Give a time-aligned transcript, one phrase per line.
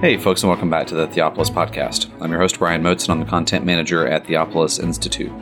[0.00, 2.08] Hey, folks, and welcome back to the Theopolis Podcast.
[2.22, 5.32] I'm your host, Brian Motes, and I'm the content manager at Theopolis Institute.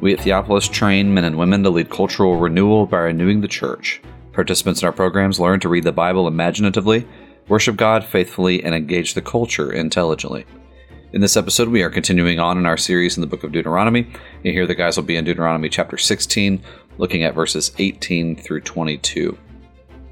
[0.00, 4.00] We at Theopolis train men and women to lead cultural renewal by renewing the church.
[4.32, 7.04] Participants in our programs learn to read the Bible imaginatively,
[7.48, 10.46] worship God faithfully, and engage the culture intelligently.
[11.12, 14.02] In this episode, we are continuing on in our series in the book of Deuteronomy.
[14.44, 16.62] And here the guys will be in Deuteronomy chapter 16,
[16.98, 19.36] looking at verses 18 through 22.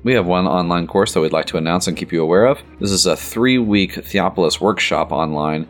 [0.05, 2.61] We have one online course that we'd like to announce and keep you aware of.
[2.79, 5.67] This is a three week Theopolis workshop online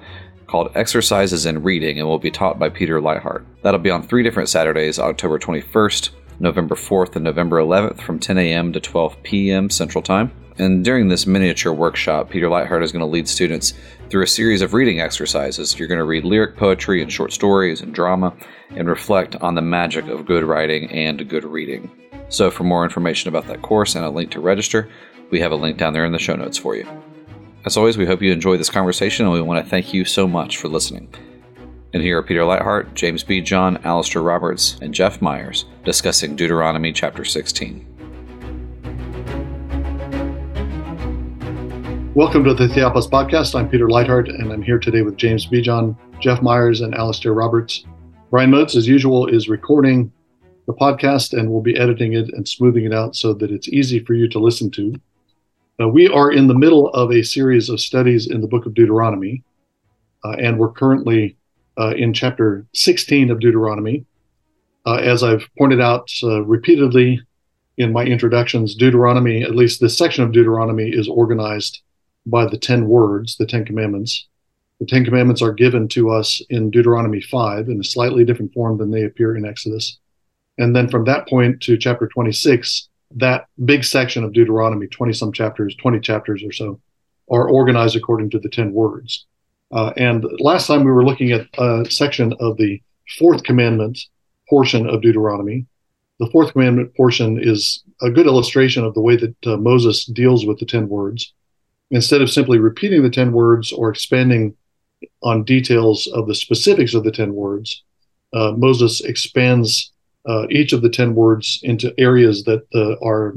[0.48, 3.44] called Exercises in Reading and will be taught by Peter Leithart.
[3.62, 8.36] That'll be on three different Saturdays October 21st, November 4th, and November 11th from 10
[8.38, 8.72] a.m.
[8.72, 9.70] to 12 p.m.
[9.70, 10.32] Central Time.
[10.58, 13.72] And during this miniature workshop, Peter Leithart is going to lead students
[14.10, 15.78] through a series of reading exercises.
[15.78, 18.34] You're going to read lyric poetry and short stories and drama
[18.70, 21.88] and reflect on the magic of good writing and good reading.
[22.34, 24.88] So, for more information about that course and a link to register,
[25.30, 26.84] we have a link down there in the show notes for you.
[27.64, 30.26] As always, we hope you enjoy this conversation and we want to thank you so
[30.26, 31.14] much for listening.
[31.92, 37.24] And here are Peter Leithart, James Bejon, Alastair Roberts, and Jeff Meyers discussing Deuteronomy chapter
[37.24, 37.86] 16.
[42.16, 43.56] Welcome to the Theopolis Podcast.
[43.56, 47.84] I'm Peter Leithart, and I'm here today with James Bejon, Jeff Meyers, and Alastair Roberts.
[48.32, 50.10] Brian Motes, as usual, is recording
[50.66, 53.98] the podcast and we'll be editing it and smoothing it out so that it's easy
[53.98, 54.94] for you to listen to.
[55.80, 58.74] Uh, we are in the middle of a series of studies in the book of
[58.74, 59.42] Deuteronomy,
[60.24, 61.36] uh, and we're currently
[61.78, 64.04] uh, in chapter 16 of Deuteronomy.
[64.86, 67.20] Uh, as I've pointed out uh, repeatedly
[67.78, 71.80] in my introductions, Deuteronomy, at least this section of Deuteronomy, is organized
[72.26, 74.28] by the 10 words, the 10 commandments.
[74.80, 78.76] The Ten Commandments are given to us in Deuteronomy 5 in a slightly different form
[78.76, 79.98] than they appear in Exodus.
[80.58, 85.32] And then from that point to chapter 26, that big section of Deuteronomy, 20 some
[85.32, 86.80] chapters, 20 chapters or so,
[87.30, 89.26] are organized according to the 10 words.
[89.72, 92.80] Uh, and last time we were looking at a section of the
[93.18, 93.98] fourth commandment
[94.48, 95.66] portion of Deuteronomy.
[96.20, 100.46] The fourth commandment portion is a good illustration of the way that uh, Moses deals
[100.46, 101.32] with the 10 words.
[101.90, 104.54] Instead of simply repeating the 10 words or expanding
[105.22, 107.82] on details of the specifics of the 10 words,
[108.32, 109.92] uh, Moses expands
[110.26, 113.34] uh, each of the 10 words into areas that uh, are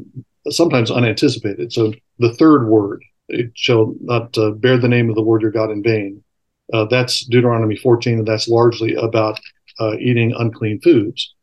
[0.50, 1.74] sometimes unanticipated.
[1.74, 5.52] So the third word, it shall not uh, bear the name of the Lord your
[5.52, 6.24] God in vain.
[6.74, 9.40] Uh, that's Deuteronomy 14, and that's largely about
[9.80, 11.34] uh, eating unclean foods.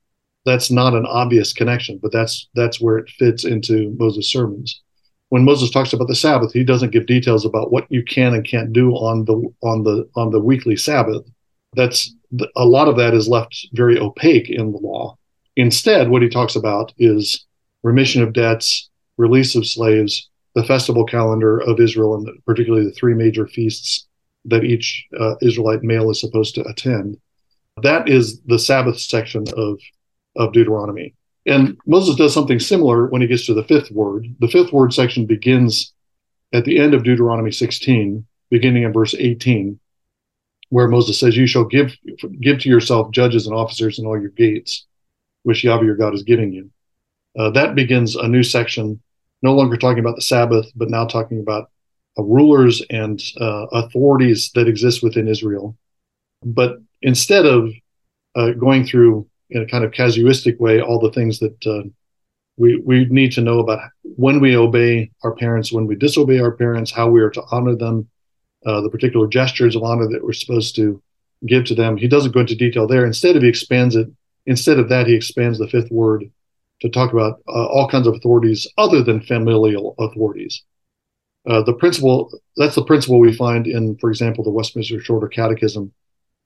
[0.44, 4.82] That's not an obvious connection, but that's that's where it fits into Moses' sermons.
[5.31, 8.47] When Moses talks about the Sabbath, he doesn't give details about what you can and
[8.47, 11.25] can't do on the on the on the weekly Sabbath.
[11.72, 12.15] That's
[12.56, 15.16] a lot of that is left very opaque in the law
[15.56, 17.47] Instead, what he talks about is
[17.82, 23.15] remission of debts, release of slaves, the festival calendar of Israel, and particularly the three
[23.15, 24.06] major feasts
[24.47, 27.19] that each uh, Israelite male is supposed to attend.
[27.82, 29.81] That is the Sabbath section of,
[30.37, 31.14] of Deuteronomy.
[31.47, 34.26] And Moses does something similar when he gets to the fifth word.
[34.41, 35.93] The fifth word section begins
[36.53, 39.78] at the end of Deuteronomy 16, beginning in verse 18,
[40.70, 41.97] where Moses says, You shall give,
[42.41, 44.87] give to yourself judges and officers in all your gates
[45.44, 46.71] which Yahweh your God is giving you.
[47.38, 49.00] Uh, that begins a new section,
[49.43, 51.71] no longer talking about the Sabbath, but now talking about
[52.19, 55.77] uh, rulers and uh, authorities that exist within Israel.
[56.44, 57.71] But instead of
[58.34, 61.88] uh, going through in a kind of casuistic way all the things that uh,
[62.56, 66.53] we we need to know about when we obey our parents, when we disobey our
[66.53, 68.09] parents, how we are to honor them,
[68.65, 71.03] uh, the particular gestures of honor that we're supposed to
[71.47, 71.97] give to them.
[71.97, 73.05] He doesn't go into detail there.
[73.05, 74.09] Instead, he expands it
[74.47, 76.25] Instead of that, he expands the fifth word
[76.81, 80.62] to talk about uh, all kinds of authorities other than familial authorities.
[81.49, 85.93] Uh, the principle that's the principle we find in, for example, the Westminster Shorter Catechism,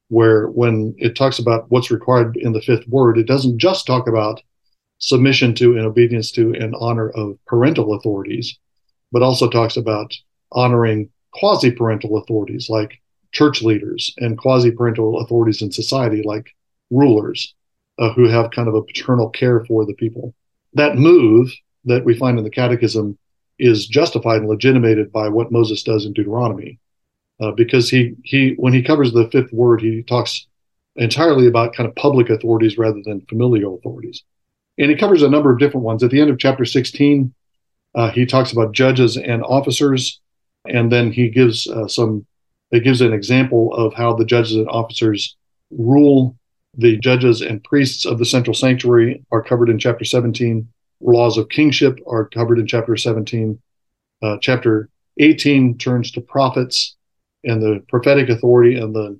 [0.08, 4.08] where when it talks about what's required in the fifth word, it doesn't just talk
[4.08, 4.42] about
[4.98, 8.58] submission to and obedience to and honor of parental authorities,
[9.12, 10.12] but also talks about
[10.52, 13.00] honoring quasi parental authorities like
[13.32, 16.54] church leaders and quasi parental authorities in society like
[16.90, 17.54] rulers
[17.98, 20.34] uh, who have kind of a paternal care for the people.
[20.74, 21.52] That move
[21.84, 23.18] that we find in the Catechism
[23.58, 26.78] is justified and legitimated by what Moses does in Deuteronomy,
[27.40, 30.46] uh, because he he when he covers the fifth word, he talks
[30.96, 34.22] entirely about kind of public authorities rather than familial authorities,
[34.78, 36.02] and he covers a number of different ones.
[36.02, 37.34] At the end of chapter sixteen,
[37.94, 40.20] uh, he talks about judges and officers,
[40.64, 42.26] and then he gives uh, some.
[42.70, 45.36] It gives an example of how the judges and officers
[45.70, 46.36] rule
[46.78, 50.66] the judges and priests of the central sanctuary are covered in chapter 17.
[51.00, 53.60] Laws of kingship are covered in chapter 17.
[54.22, 54.88] Uh, chapter
[55.18, 56.96] 18 turns to prophets
[57.42, 59.18] and the prophetic authority and the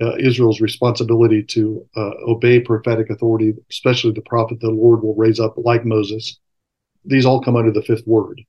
[0.00, 5.40] uh, Israel's responsibility to uh, obey prophetic authority, especially the prophet the Lord will raise
[5.40, 6.38] up like Moses.
[7.06, 8.42] These all come under the fifth word.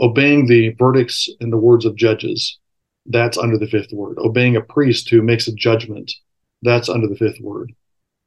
[0.00, 2.58] Obeying the verdicts and the words of judges,
[3.06, 4.18] that's under the fifth word.
[4.18, 6.12] Obeying a priest who makes a judgment,
[6.62, 7.72] that's under the fifth word.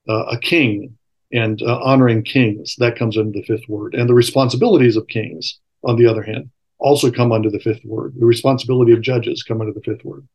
[0.08, 0.98] Uh, a king
[1.34, 3.94] and uh, honoring kings, that comes under the fifth word.
[3.94, 6.50] And the responsibilities of kings, on the other hand,
[6.80, 8.14] also come under the fifth word.
[8.18, 10.28] The responsibility of judges come under the fifth word.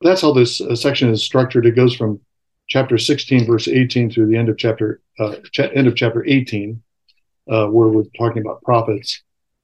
[0.00, 1.66] That's how this uh, section is structured.
[1.66, 2.20] It goes from
[2.68, 6.82] chapter 16, verse 18, through the end of chapter uh, end of chapter 18,
[7.50, 9.22] uh, where we're talking about prophets,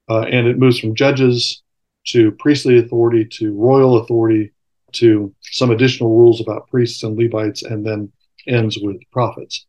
[0.09, 1.61] uh, and it moves from judges
[2.07, 4.51] to priestly authority to royal authority
[4.93, 8.11] to some additional rules about priests and Levites, and then
[8.47, 9.65] ends with prophets.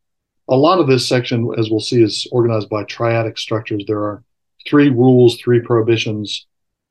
[0.49, 3.85] A lot of this section, as we'll see, is organized by triadic structures.
[3.87, 4.23] There are
[4.69, 6.47] three rules, three prohibitions,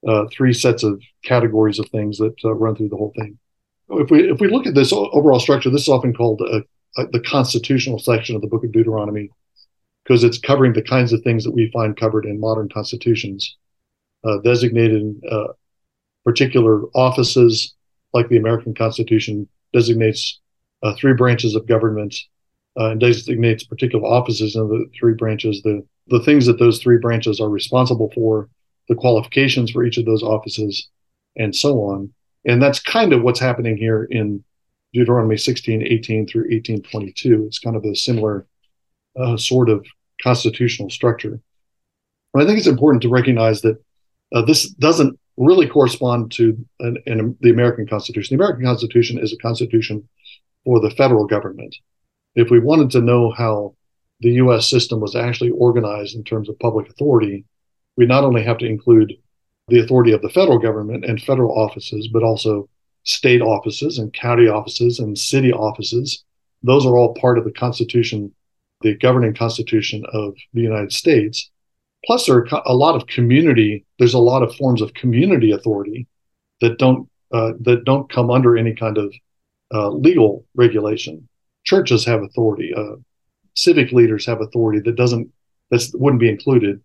[0.08, 3.38] uh, three sets of categories of things that uh, run through the whole thing.
[3.90, 6.64] If we if we look at this overall structure, this is often called a,
[7.00, 9.30] a, the constitutional section of the Book of Deuteronomy
[10.04, 13.58] because it's covering the kinds of things that we find covered in modern constitutions,
[14.24, 15.48] uh, designated uh,
[16.24, 17.76] particular offices,
[18.14, 20.40] like the American Constitution designates
[20.84, 22.16] uh, three branches of government
[22.80, 25.62] uh, and designates particular offices in the three branches.
[25.62, 28.50] The the things that those three branches are responsible for,
[28.90, 30.90] the qualifications for each of those offices,
[31.36, 32.14] and so on.
[32.46, 34.44] And that's kind of what's happening here in
[34.94, 37.46] Deuteronomy 16, 18 through 1822.
[37.46, 38.48] It's kind of a similar
[39.18, 39.86] uh, sort of
[40.22, 41.40] constitutional structure.
[42.34, 43.82] But I think it's important to recognize that
[44.34, 48.36] uh, this doesn't really correspond to an, an, the American Constitution.
[48.36, 50.08] The American Constitution is a constitution
[50.64, 51.76] for the federal government.
[52.36, 53.76] If we wanted to know how
[54.20, 57.46] the US system was actually organized in terms of public authority,
[57.98, 59.14] we not only have to include
[59.68, 62.70] the authority of the federal government and federal offices, but also
[63.04, 66.24] state offices and county offices and city offices.
[66.64, 68.34] Those are all part of the Constitution,
[68.82, 71.50] the governing Constitution of the United States.
[72.06, 73.86] Plus, there are a lot of community.
[74.00, 76.08] There's a lot of forms of community authority
[76.60, 79.14] that don't uh, that don't come under any kind of
[79.74, 81.28] uh, legal regulation.
[81.64, 82.74] Churches have authority.
[82.76, 82.96] Uh,
[83.56, 85.32] civic leaders have authority that doesn't
[85.70, 86.82] that wouldn't be included.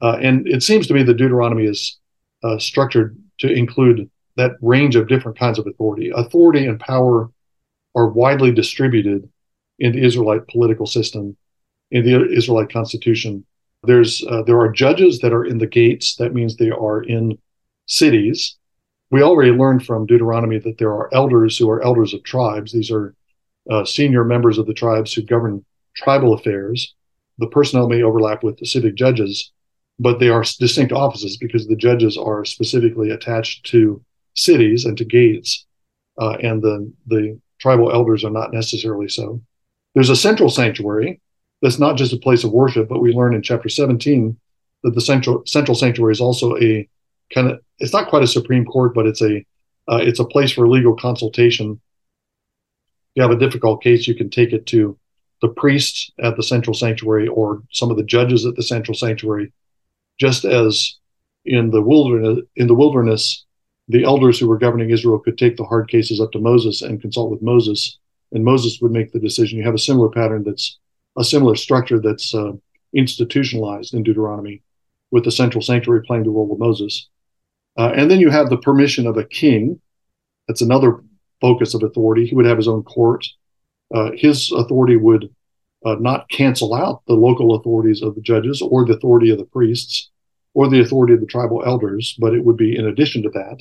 [0.00, 1.98] Uh, and it seems to me that Deuteronomy is
[2.44, 6.12] uh, structured to include that range of different kinds of authority.
[6.14, 7.30] Authority and power
[7.96, 9.28] are widely distributed
[9.80, 11.36] in the Israelite political system,
[11.90, 13.44] in the Israelite constitution.
[13.82, 16.16] There's uh, there are judges that are in the gates.
[16.16, 17.38] That means they are in
[17.86, 18.56] cities.
[19.10, 22.72] We already learned from Deuteronomy that there are elders who are elders of tribes.
[22.72, 23.14] These are
[23.70, 25.64] uh, senior members of the tribes who govern
[25.96, 26.94] tribal affairs.
[27.38, 29.52] The personnel may overlap with the civic judges,
[29.98, 34.02] but they are distinct offices because the judges are specifically attached to
[34.34, 35.66] cities and to gates,
[36.20, 39.40] uh, and the the tribal elders are not necessarily so.
[39.94, 41.20] There's a central sanctuary
[41.60, 44.36] that's not just a place of worship, but we learn in chapter 17
[44.84, 46.88] that the central central sanctuary is also a
[47.32, 49.44] kind of it's not quite a supreme court, but it's a
[49.88, 51.72] uh, it's a place for legal consultation.
[51.72, 51.78] If
[53.14, 54.98] you have a difficult case, you can take it to
[55.40, 59.52] the priests at the central sanctuary or some of the judges at the central sanctuary.
[60.18, 60.96] Just as
[61.44, 63.44] in the wilderness in the wilderness
[63.88, 67.00] the elders who were governing Israel could take the hard cases up to Moses and
[67.00, 67.98] consult with Moses
[68.32, 69.58] and Moses would make the decision.
[69.58, 70.78] You have a similar pattern that's
[71.16, 72.52] a similar structure that's uh,
[72.92, 74.62] institutionalized in Deuteronomy
[75.10, 77.08] with the central sanctuary playing the role of Moses
[77.78, 79.80] uh, and then you have the permission of a king
[80.46, 81.02] that's another
[81.40, 83.26] focus of authority he would have his own court
[83.94, 85.30] uh, his authority would
[85.84, 89.44] uh, not cancel out the local authorities of the judges or the authority of the
[89.44, 90.10] priests
[90.54, 93.58] or the authority of the tribal elders, but it would be in addition to that.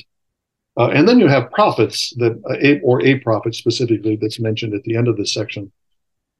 [0.77, 4.73] Uh, and then you have prophets that, uh, a, or a prophet specifically, that's mentioned
[4.73, 5.71] at the end of this section,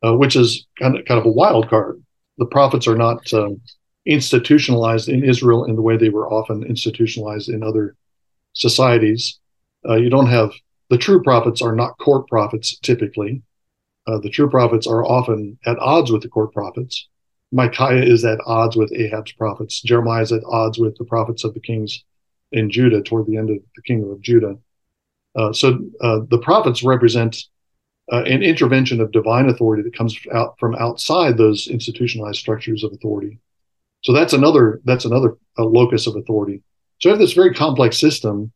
[0.03, 2.01] uh, which is kind of kind of a wild card.
[2.37, 3.61] The prophets are not um,
[4.07, 7.95] institutionalized in Israel in the way they were often institutionalized in other
[8.53, 9.39] societies.
[9.87, 10.51] Uh, you don't have
[10.89, 13.41] the true prophets are not court prophets typically.
[14.07, 17.07] Uh, the true prophets are often at odds with the court prophets.
[17.51, 19.81] Micaiah is at odds with Ahab's prophets.
[19.81, 22.03] Jeremiah is at odds with the prophets of the kings
[22.51, 24.57] in Judah toward the end of the kingdom of Judah.
[25.35, 27.37] Uh, so uh, the prophets represent
[28.11, 32.93] uh, an intervention of divine authority that comes out from outside those institutionalized structures of
[32.93, 33.39] authority.
[34.01, 36.61] So that's another that's another uh, locus of authority.
[36.99, 38.51] So I have this very complex system,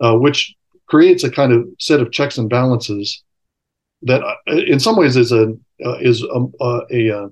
[0.00, 0.54] uh, which
[0.86, 3.22] creates a kind of set of checks and balances
[4.02, 7.28] that uh, in some ways is a uh, is a, a, a,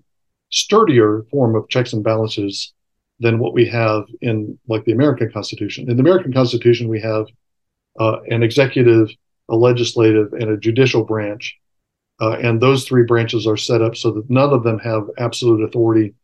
[0.50, 2.74] sturdier form of checks and balances
[3.20, 5.88] than what we have in like the American Constitution.
[5.88, 7.26] In the American Constitution, we have
[7.98, 9.08] uh, an executive,
[9.48, 11.56] a legislative, and a judicial branch,
[12.20, 15.62] uh, and those three branches are set up so that none of them have absolute
[15.62, 16.14] authority.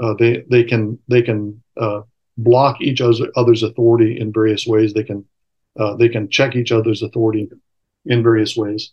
[0.00, 2.00] Uh, they they can they can uh,
[2.38, 4.94] block each other's authority in various ways.
[4.94, 5.24] They can
[5.78, 7.48] uh, they can check each other's authority
[8.06, 8.92] in various ways,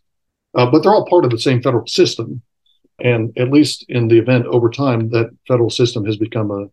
[0.55, 2.41] uh, but they're all part of the same federal system.
[2.99, 6.67] And at least in the event over time, that federal system has become a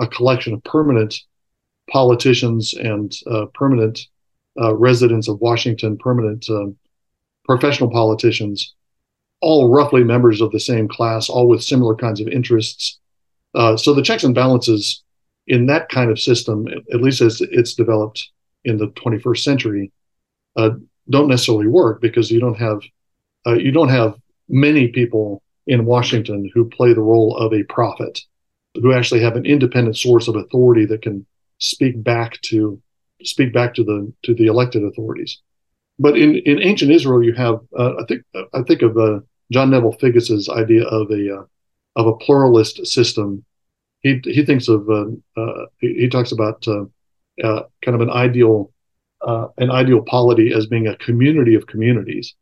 [0.00, 1.20] a collection of permanent
[1.90, 4.06] politicians and uh, permanent
[4.72, 6.66] residents of Washington, permanent uh,
[7.48, 8.74] professional politicians,
[9.40, 12.98] all roughly members of the same class, all with similar kinds of interests.
[13.54, 15.02] Uh, so the checks and balances
[15.46, 18.30] in that kind of system, at least as it's developed
[18.64, 19.92] in the 21st century,
[20.56, 20.70] uh,
[21.10, 22.80] don't necessarily work because you don't have
[23.46, 24.14] uh, you don't have
[24.48, 28.20] many people in Washington who play the role of a prophet
[28.74, 31.26] who actually have an independent source of authority that can
[31.58, 32.80] speak back to
[33.22, 35.40] speak back to the to the elected authorities.
[35.98, 39.70] But in, in ancient Israel, you have uh, I think I think of uh, John
[39.70, 41.44] Neville Figgis's idea of a uh,
[41.98, 43.44] of a pluralist system.
[44.00, 46.84] He he thinks of uh, uh, he, he, talks about uh,
[47.84, 48.72] kind of an ideal
[49.58, 52.34] an ideal polity as being a community of communities.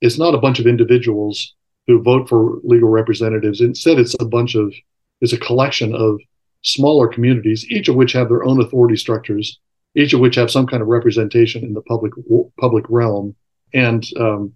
[0.00, 1.54] It's not a bunch of individuals
[1.86, 3.60] who vote for legal representatives.
[3.60, 4.74] Instead, it's a bunch of
[5.20, 6.18] is a collection of
[6.62, 9.60] smaller communities, each of which have their own authority structures,
[9.94, 12.12] each of which have some kind of representation in the public
[12.58, 13.36] public realm,
[13.72, 14.52] and um,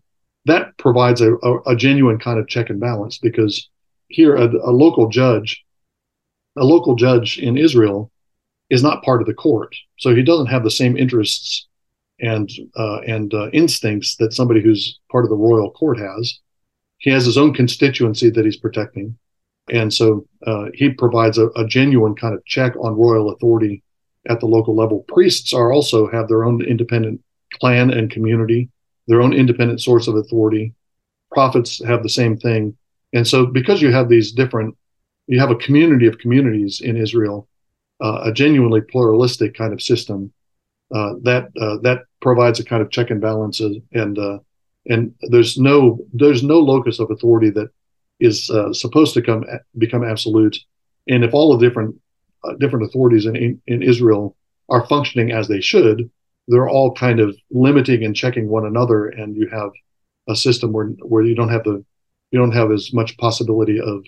[0.46, 3.70] that provides a, a, a, genuine kind of check and balance because
[4.14, 5.64] here a, a, local judge,
[6.56, 8.10] a local judge in Israel,
[8.70, 11.66] is not part of the court, so he doesn't have the same interests
[12.20, 16.40] and uh, and uh, instincts that somebody who's part of the royal court has.
[16.98, 19.18] He has his own constituency that he's protecting
[19.70, 23.82] and so uh, he provides a, a, genuine kind of check on royal authority
[24.28, 25.04] at the local level.
[25.08, 27.20] Priests are also have their own independent
[27.60, 28.68] clan and community,
[29.06, 30.74] their own independent source of authority.
[31.32, 32.76] Prophets have the same thing.
[33.14, 34.76] And so because you have these different,
[35.26, 37.48] you have a community of communities in Israel,
[38.02, 40.32] uh, a genuinely pluralistic kind of system
[40.94, 44.38] uh, that uh, that provides a kind of check and balances and uh,
[44.86, 47.70] and there's no there's no locus of authority that
[48.20, 49.44] is uh, supposed to come
[49.78, 50.58] become absolute,
[51.08, 51.94] and if all the different
[52.44, 54.36] uh, different authorities in, in Israel
[54.68, 56.10] are functioning as they should,
[56.48, 59.70] they're all kind of limiting and checking one another, and you have
[60.28, 61.84] a system where where you don't have the
[62.34, 64.04] you don't have as much possibility of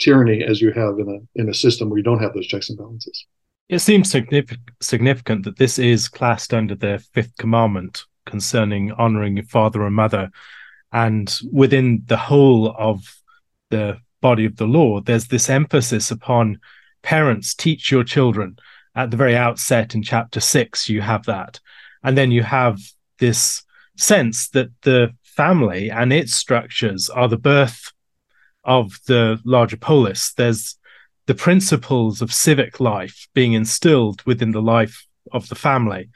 [0.00, 2.68] tyranny as you have in a in a system where you don't have those checks
[2.68, 3.24] and balances.
[3.68, 9.86] It seems significant that this is classed under the fifth commandment concerning honoring your father
[9.86, 10.30] and mother,
[10.92, 13.00] and within the whole of
[13.70, 16.58] the body of the law, there's this emphasis upon
[17.02, 18.58] parents teach your children.
[18.96, 21.60] At the very outset in chapter six, you have that.
[22.02, 22.80] And then you have
[23.20, 23.62] this
[23.96, 27.92] sense that the family and its structures are the birth
[28.64, 30.32] of the larger polis.
[30.34, 30.76] There's
[31.26, 36.08] the principles of civic life being instilled within the life of the family.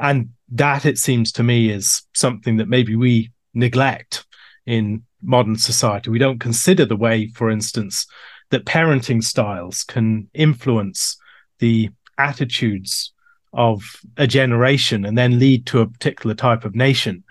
[0.00, 0.30] And
[0.62, 4.26] that, it seems to me, is something that maybe we neglect
[4.66, 6.10] in modern society.
[6.10, 8.06] We don't consider the way, for instance,
[8.50, 11.16] that parenting styles can influence
[11.60, 13.12] the attitudes
[13.52, 13.82] of
[14.16, 17.22] a generation and then lead to a particular type of nation.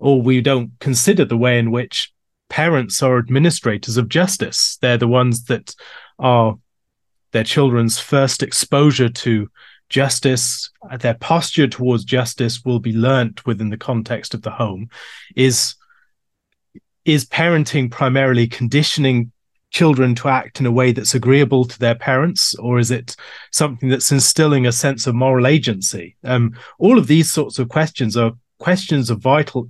[0.00, 2.12] Or we don't consider the way in which
[2.48, 4.76] parents are administrators of justice.
[4.80, 5.74] They're the ones that
[6.18, 6.58] are
[7.32, 9.48] their children's first exposure to
[9.88, 14.88] justice, their posture towards justice will be learnt within the context of the home,
[15.36, 15.74] is
[17.04, 19.32] is parenting primarily conditioning
[19.70, 23.16] children to act in a way that's agreeable to their parents, or is it
[23.52, 26.16] something that's instilling a sense of moral agency?
[26.24, 29.68] Um, all of these sorts of questions are questions of vital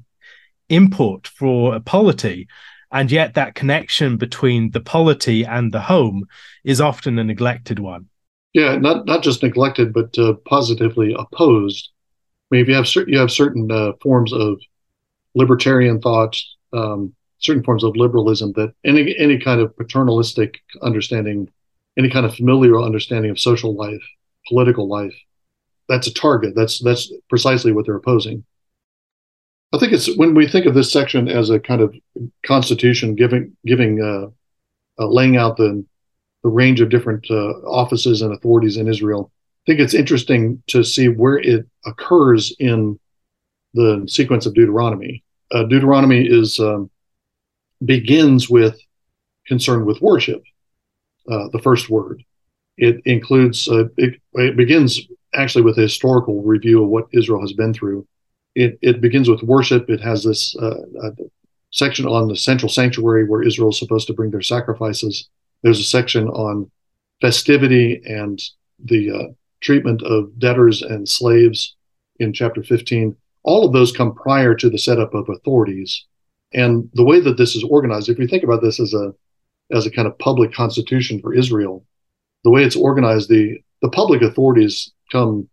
[0.71, 2.49] import for a polity.
[2.93, 6.27] And yet, that connection between the polity and the home
[6.65, 8.09] is often a neglected one.
[8.53, 11.91] Yeah, not not just neglected, but uh, positively opposed.
[12.51, 14.59] I mean, if you have certain you have certain uh, forms of
[15.35, 16.37] libertarian thought,
[16.73, 21.49] um, certain forms of liberalism that any any kind of paternalistic understanding,
[21.97, 24.03] any kind of familial understanding of social life,
[24.49, 25.15] political life,
[25.89, 26.55] that's a target.
[26.57, 28.45] That's that's precisely what they're opposing.
[29.73, 31.95] I think it's when we think of this section as a kind of
[32.45, 34.27] constitution giving giving uh,
[35.03, 35.85] uh, laying out the
[36.43, 39.31] the range of different uh, offices and authorities in Israel.
[39.63, 42.99] I think it's interesting to see where it occurs in
[43.75, 45.23] the sequence of Deuteronomy.
[45.53, 46.91] Uh, Deuteronomy is um,
[47.85, 48.81] begins with
[49.47, 50.43] concern with worship,
[51.31, 52.23] uh, the first word.
[52.81, 55.01] it includes uh, it, it begins
[55.35, 58.07] actually with a historical review of what Israel has been through.
[58.55, 59.89] It, it begins with worship.
[59.89, 60.75] It has this uh,
[61.71, 65.29] section on the central sanctuary where Israel is supposed to bring their sacrifices.
[65.63, 66.71] There's a section on
[67.21, 68.41] festivity and
[68.85, 71.77] the uh, treatment of debtors and slaves
[72.19, 73.17] in chapter 15.
[73.43, 76.05] All of those come prior to the setup of authorities.
[76.53, 79.13] And the way that this is organized, if you think about this as a
[79.73, 81.85] as a kind of public constitution for Israel,
[82.43, 85.49] the way it's organized, the the public authorities come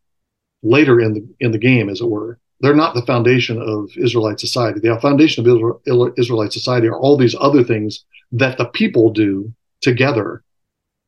[0.63, 2.39] later in the in the game, as it were.
[2.59, 4.79] They're not the foundation of Israelite society.
[4.79, 9.53] The foundation of Israel, Israelite society are all these other things that the people do
[9.81, 10.43] together,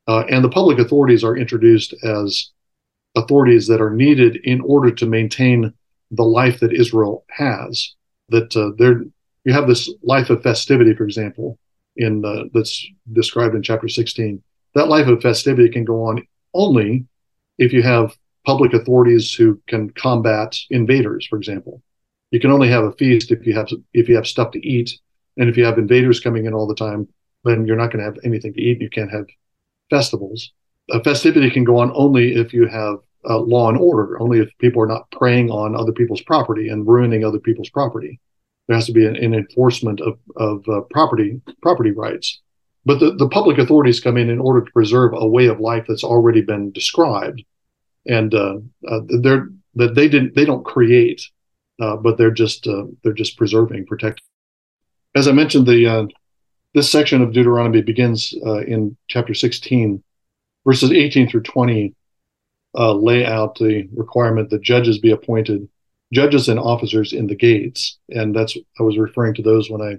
[0.07, 2.51] uh, and the public authorities are introduced as
[3.15, 5.73] authorities that are needed in order to maintain
[6.11, 7.95] the life that Israel has.
[8.29, 8.71] That uh,
[9.43, 11.57] you have this life of festivity, for example,
[11.95, 14.41] in uh, that's described in chapter 16.
[14.75, 17.05] That life of festivity can go on only
[17.57, 18.15] if you have
[18.49, 21.83] public authorities who can combat invaders, for example.
[22.31, 24.89] You can only have a feast if you have if you have stuff to eat,
[25.37, 27.07] and if you have invaders coming in all the time,
[27.43, 28.81] then you're not going to have anything to eat.
[28.81, 29.27] You can't have
[29.91, 30.51] festivals.
[30.89, 32.95] A festivity can go on only if you have
[33.29, 36.87] uh, law and order, only if people are not preying on other people's property and
[36.87, 38.19] ruining other people's property.
[38.67, 42.41] There has to be an, an enforcement of, of uh, property property rights.
[42.83, 45.85] But the, the public authorities come in in order to preserve a way of life
[45.87, 47.43] that's already been described
[48.09, 51.21] and uh, uh, they're that they didn't they don't create,
[51.79, 52.67] uh, but they're just
[53.03, 54.25] they're just preserving, protecting.
[55.15, 56.09] As I mentioned, the
[56.73, 58.33] this section of Deuteronomy begins
[58.67, 60.03] in chapter 16,
[60.65, 61.95] verses 18 through 20.
[62.75, 65.67] lay out the requirement that judges be appointed,
[66.11, 69.97] judges and officers in the gates, and that's I was referring to those when I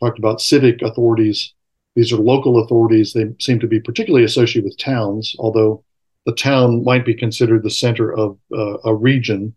[0.00, 1.52] talked about civic authorities.
[1.96, 3.12] These are local authorities.
[3.12, 5.84] They seem to be particularly associated with towns, although
[6.26, 9.54] the town might be considered the center of uh, a region.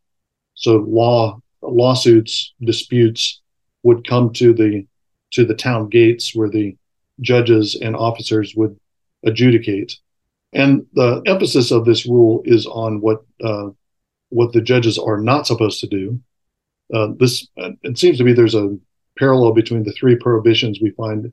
[0.56, 3.42] So law lawsuits, disputes
[3.84, 4.86] would come to the
[5.32, 6.76] to the town gates where the
[7.22, 8.80] judges and officers would
[9.26, 9.98] adjudicate.
[10.54, 13.70] And the emphasis of this rule is on what uh,
[14.30, 16.20] what the judges are not supposed to do.
[16.94, 18.78] Uh, this it seems to be there's a
[19.18, 21.32] parallel between the three prohibitions we find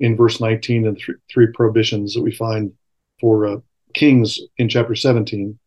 [0.00, 2.72] in verse 19 and th- three prohibitions that we find
[3.20, 3.56] for uh,
[3.94, 5.58] kings in chapter 17.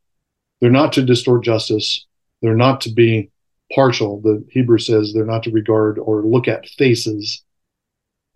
[0.62, 2.06] They're not to distort justice.
[2.42, 3.32] They're not to be
[3.74, 4.22] partial.
[4.22, 7.44] The Hebrew says they're not to regard or look at faces.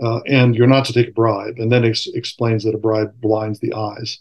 [0.01, 1.55] Uh, and you're not to take a bribe.
[1.57, 4.19] And then it explains that a bribe blinds the eyes.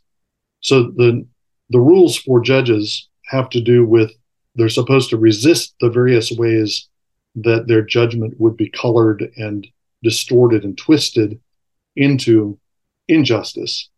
[0.61, 1.27] So the
[1.71, 4.13] the rules for judges have to do with
[4.55, 6.89] they're supposed to resist the various ways
[7.37, 9.67] that their judgment would be colored and
[10.03, 11.41] distorted and twisted
[11.95, 12.59] into
[13.07, 13.89] injustice.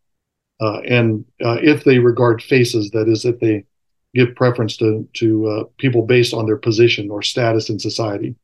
[0.61, 3.65] Uh, and uh, if they regard faces, that is, if they
[4.13, 8.35] give preference to to uh, people based on their position or status in society,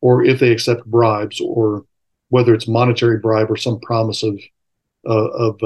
[0.00, 1.84] or if they accept bribes, or
[2.28, 4.38] whether it's monetary bribe or some promise of
[5.04, 5.60] of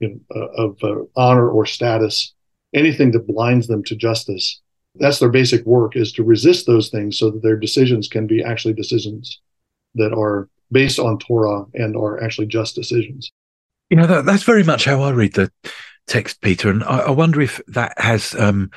[0.00, 0.78] you know, of
[1.16, 2.32] honor or status,
[2.72, 4.60] anything that blinds them to justice.
[4.96, 8.42] That's their basic work is to resist those things so that their decisions can be
[8.42, 9.40] actually decisions
[9.94, 13.30] that are based on Torah and are actually just decisions.
[13.90, 15.50] You know, that, that's very much how I read the
[16.06, 16.70] text, Peter.
[16.70, 18.70] And I, I wonder if that has um,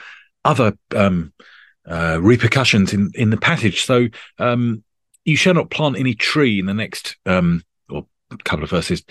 [0.44, 1.32] other um,
[1.88, 3.86] uh, repercussions in, in the passage.
[3.86, 4.08] So,
[4.40, 4.84] um,
[5.26, 8.06] you shall not plant any tree in the next, um, or
[8.44, 9.04] couple of verses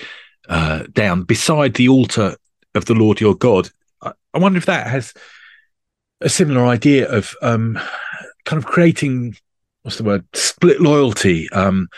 [0.49, 2.37] uh, down, beside the altar
[2.75, 3.71] of the Lord your God.
[4.03, 5.15] I, I wonder if that has
[6.21, 7.79] a similar idea of um,
[8.45, 9.37] kind of creating,
[9.83, 11.49] what's the word, split loyalty.
[11.51, 11.88] Um,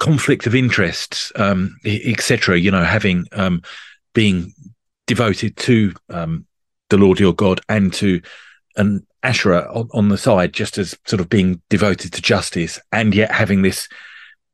[0.00, 2.58] conflict of interests, um, etc.
[2.58, 3.62] You know, having um,
[4.14, 4.52] being
[5.06, 6.46] devoted to um,
[6.88, 8.20] the Lord your God and to
[8.76, 13.14] an Asherah on, on, the side, just as sort of being devoted to justice, and
[13.14, 13.88] yet having this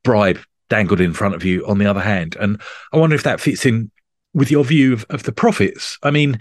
[0.03, 2.35] bribe dangled in front of you on the other hand.
[2.39, 3.89] And I wonder if that fits in
[4.33, 5.97] with your view of, of the prophets.
[6.03, 6.39] I mean,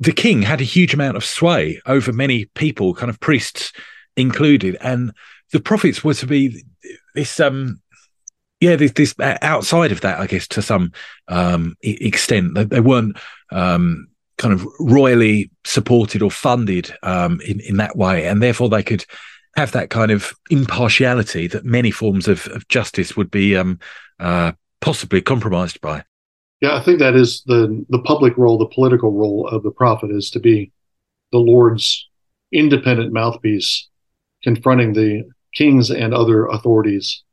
[0.00, 3.72] the king had a huge amount of sway over many people, kind of priests
[4.16, 5.12] included, and
[5.52, 6.64] the prophets were to be
[7.14, 7.81] this um
[8.62, 10.92] yeah, this, this uh, outside of that, I guess, to some
[11.26, 13.18] um, extent, they, they weren't
[13.50, 14.06] um,
[14.38, 19.04] kind of royally supported or funded um, in in that way, and therefore they could
[19.56, 23.80] have that kind of impartiality that many forms of, of justice would be um,
[24.20, 26.04] uh, possibly compromised by.
[26.60, 30.12] Yeah, I think that is the the public role, the political role of the prophet
[30.12, 30.70] is to be
[31.32, 32.08] the Lord's
[32.52, 33.88] independent mouthpiece,
[34.44, 37.24] confronting the kings and other authorities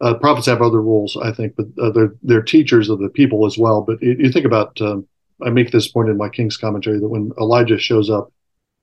[0.00, 3.46] uh, prophets have other roles, I think, but uh, they're they're teachers of the people
[3.46, 3.82] as well.
[3.82, 5.06] But you, you think about um,
[5.44, 8.32] I make this point in my King's commentary that when Elijah shows up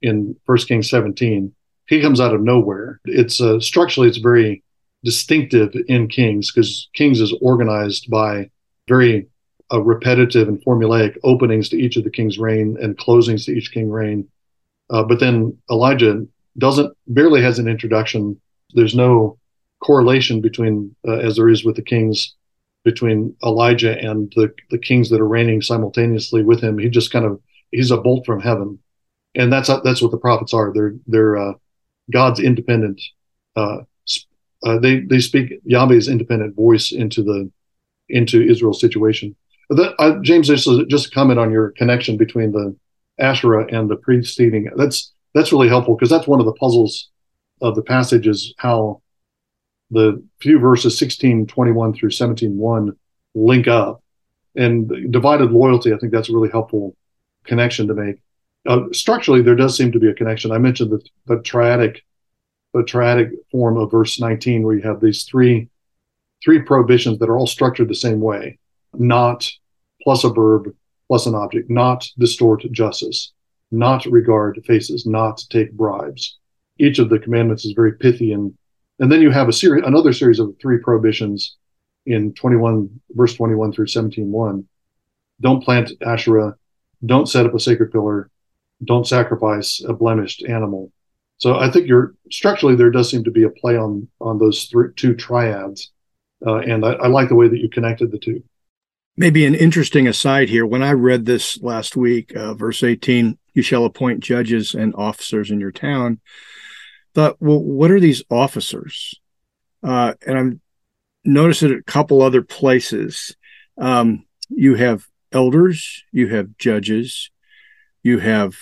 [0.01, 1.53] in First Kings 17,
[1.87, 2.99] he comes out of nowhere.
[3.05, 4.63] It's uh, structurally it's very
[5.03, 8.49] distinctive in Kings because Kings is organized by
[8.87, 9.27] very
[9.71, 13.71] uh, repetitive and formulaic openings to each of the king's reign and closings to each
[13.71, 14.27] king reign.
[14.89, 16.25] Uh, but then Elijah
[16.57, 18.39] doesn't barely has an introduction.
[18.73, 19.39] There's no
[19.83, 22.35] correlation between uh, as there is with the kings
[22.83, 26.77] between Elijah and the the kings that are reigning simultaneously with him.
[26.77, 28.79] He just kind of he's a bolt from heaven,
[29.35, 30.71] and that's that's what the prophets are.
[30.73, 31.53] They're they're uh,
[32.11, 33.01] God's independent.
[33.55, 33.79] Uh,
[34.63, 37.51] uh, they they speak Yahweh's independent voice into the
[38.09, 39.35] into Israel's situation.
[39.69, 42.75] That, uh, James, just just a comment on your connection between the
[43.19, 44.69] Asherah and the preceding.
[44.75, 47.09] That's that's really helpful because that's one of the puzzles
[47.61, 49.01] of the passage is how
[49.91, 52.97] the few verses 16, 21 through 17, 1
[53.35, 54.01] link up.
[54.55, 56.95] And divided loyalty, I think that's a really helpful
[57.45, 58.21] connection to make.
[58.65, 60.51] Uh, structurally, there does seem to be a connection.
[60.51, 61.99] I mentioned the, the triadic,
[62.73, 65.69] the triadic form of verse 19, where you have these three,
[66.43, 68.57] three prohibitions that are all structured the same way:
[68.93, 69.49] not
[70.01, 70.73] plus a verb
[71.07, 73.33] plus an object, not distort justice,
[73.71, 76.37] not regard faces, not take bribes.
[76.79, 78.53] Each of the commandments is very pithy and
[78.99, 81.57] and then you have a series another series of three prohibitions
[82.05, 84.67] in 21 verse 21 through 17 1
[85.41, 86.55] don't plant asherah.
[87.05, 88.29] Don't set up a sacred pillar.
[88.83, 90.91] Don't sacrifice a blemished animal.
[91.37, 94.65] So i think you're structurally there does seem to be a play on on those
[94.65, 95.91] three, two triads
[96.45, 98.41] uh, and I, I like the way that you connected the two.
[99.17, 100.65] Maybe an interesting aside here.
[100.65, 105.51] When i read this last week uh, verse 18 you shall appoint judges and officers
[105.51, 106.21] in your town
[107.15, 109.15] thought well what are these officers?
[109.81, 110.61] Uh, and i'm
[111.23, 113.35] noticed it a couple other places
[113.77, 117.31] um, you have elders you have judges
[118.03, 118.55] you have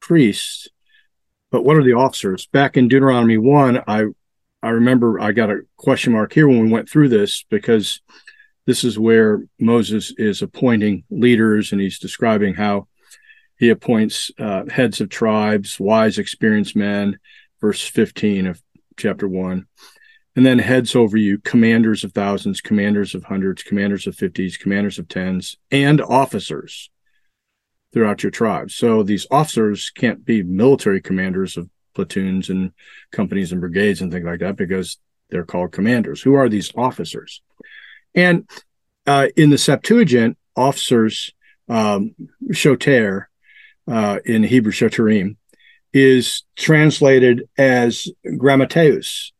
[0.00, 0.68] priests.
[1.50, 2.46] But what are the officers?
[2.46, 4.04] Back in deuteronomy 1 i
[4.62, 8.00] i remember i got a question mark here when we went through this because
[8.66, 12.88] this is where Moses is appointing leaders and he's describing how
[13.58, 17.18] he appoints uh, heads of tribes, wise, experienced men,
[17.64, 18.62] verse 15 of
[18.98, 19.66] chapter 1.
[20.36, 24.98] And then heads over you, commanders of thousands, commanders of hundreds, commanders of fifties, commanders
[24.98, 26.90] of tens, and officers
[27.90, 28.74] throughout your tribes.
[28.74, 32.72] So these officers can't be military commanders of platoons and
[33.12, 34.98] companies and brigades and things like that because
[35.30, 36.20] they're called commanders.
[36.20, 37.40] Who are these officers?
[38.14, 38.46] And
[39.06, 41.32] uh, in the Septuagint, officers,
[41.70, 42.14] um,
[42.52, 43.30] shoter,
[43.88, 45.36] uh, in Hebrew shoterim,
[45.94, 49.30] is translated as grammateus.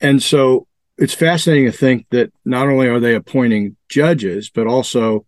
[0.00, 5.26] And so it's fascinating to think that not only are they appointing judges, but also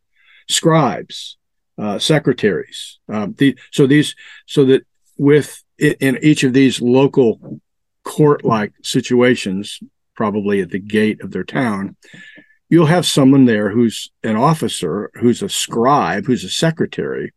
[0.48, 1.36] scribes,
[1.78, 2.98] uh, secretaries.
[3.08, 4.86] Um, the, so these, so that
[5.18, 7.60] with in each of these local
[8.04, 9.78] court-like situations,
[10.14, 11.96] probably at the gate of their town,
[12.70, 17.32] you'll have someone there who's an officer, who's a scribe, who's a secretary,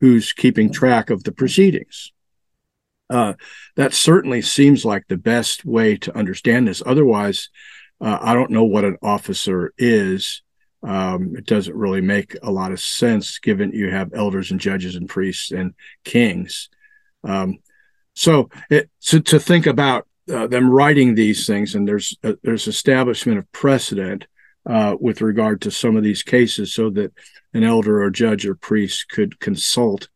[0.00, 2.12] who's keeping track of the proceedings.
[3.12, 3.34] Uh,
[3.76, 6.82] that certainly seems like the best way to understand this.
[6.86, 7.50] Otherwise,
[8.00, 10.42] uh, I don't know what an officer is.
[10.82, 14.96] Um, it doesn't really make a lot of sense given you have elders and judges
[14.96, 16.70] and priests and kings.
[17.22, 17.58] Um,
[18.14, 23.38] so, it, to think about uh, them writing these things, and there's uh, there's establishment
[23.38, 24.26] of precedent
[24.64, 27.12] uh, with regard to some of these cases so that
[27.52, 30.08] an elder or judge or priest could consult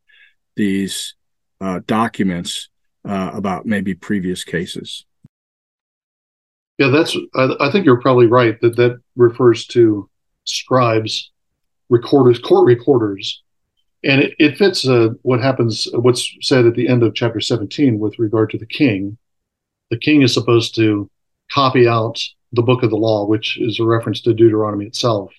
[0.56, 1.14] these
[1.60, 2.70] uh, documents
[3.06, 5.04] uh, about maybe previous cases.
[6.78, 7.16] Yeah, that's.
[7.34, 10.10] I, I, think you're probably right that that refers to
[10.44, 11.30] scribes,
[11.88, 13.42] recorders, court recorders,
[14.04, 15.88] and it, it fits uh, what happens.
[15.92, 19.16] What's said at the end of chapter 17 with regard to the king.
[19.90, 21.08] The king is supposed to
[21.52, 22.20] copy out
[22.52, 25.32] the book of the law, which is a reference to Deuteronomy itself,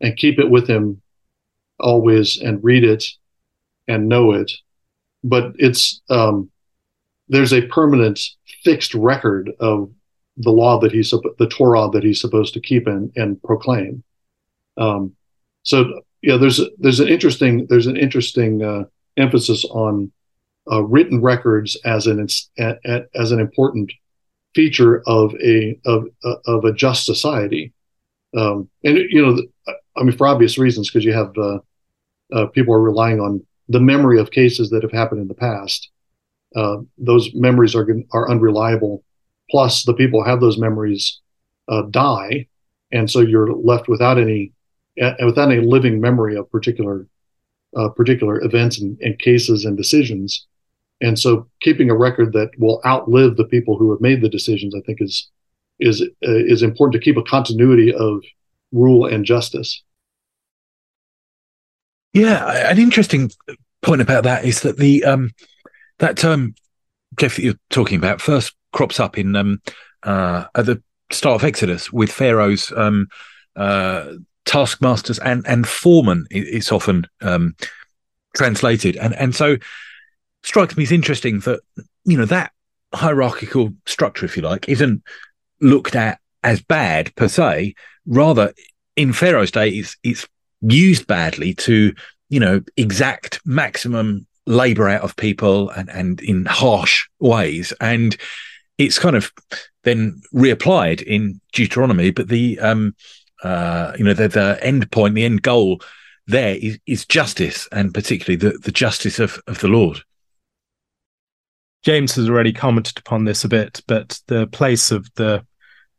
[0.00, 1.02] and keep it with him
[1.80, 3.04] always and read it
[3.88, 4.52] and know it.
[5.24, 6.50] But it's um,
[7.28, 8.20] there's a permanent
[8.62, 9.90] fixed record of
[10.36, 14.02] the law that he's the Torah that he's supposed to keep and, and proclaim.
[14.76, 15.14] Um,
[15.62, 18.84] so yeah, there's there's an interesting there's an interesting uh,
[19.16, 20.10] emphasis on
[20.70, 22.26] uh, written records as an
[23.14, 23.92] as an important
[24.54, 26.06] feature of a of
[26.46, 27.72] of a just society.
[28.36, 31.58] Um, and you know, I mean, for obvious reasons, because you have uh,
[32.32, 35.90] uh, people are relying on the memory of cases that have happened in the past.
[36.54, 39.04] Uh, those memories are are unreliable.
[39.50, 41.20] Plus, the people who have those memories
[41.68, 42.46] uh, die,
[42.92, 44.52] and so you're left without any
[44.96, 47.06] without any living memory of particular
[47.76, 50.46] uh, particular events and, and, cases and decisions.
[51.00, 54.74] And so, keeping a record that will outlive the people who have made the decisions,
[54.74, 55.28] I think, is
[55.80, 58.22] is uh, is important to keep a continuity of
[58.72, 59.82] rule and justice.
[62.12, 63.32] Yeah, an interesting
[63.82, 65.32] point about that is that the um,
[66.04, 66.54] that term,
[67.18, 69.60] Jeff, that you're talking about, first crops up in um,
[70.02, 73.08] uh, at the start of Exodus with Pharaoh's um,
[73.56, 74.12] uh,
[74.44, 76.26] taskmasters and and foremen.
[76.30, 77.56] It's often um,
[78.36, 79.56] translated, and and so
[80.42, 81.60] strikes me as interesting that
[82.04, 82.52] you know that
[82.92, 85.02] hierarchical structure, if you like, isn't
[85.60, 87.74] looked at as bad per se.
[88.06, 88.52] Rather,
[88.96, 90.26] in Pharaoh's day, it's it's
[90.60, 91.94] used badly to
[92.28, 98.16] you know exact maximum labor out of people and and in harsh ways and
[98.78, 99.32] it's kind of
[99.84, 102.94] then reapplied in Deuteronomy, but the um,
[103.42, 105.80] uh, you know the, the end point, the end goal
[106.26, 110.00] there is, is justice, and particularly the, the justice of, of the Lord.
[111.82, 115.44] James has already commented upon this a bit, but the place of the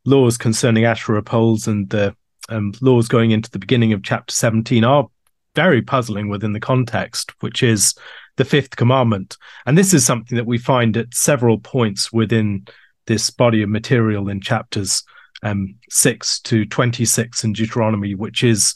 [0.04, 2.14] laws concerning Asherah poles and the
[2.48, 5.06] um, laws going into the beginning of chapter 17 are
[5.54, 7.94] very puzzling within the context, which is
[8.36, 9.36] the fifth commandment.
[9.64, 12.66] And this is something that we find at several points within
[13.06, 15.02] this body of material in chapters
[15.42, 18.74] um, 6 to 26 in Deuteronomy, which is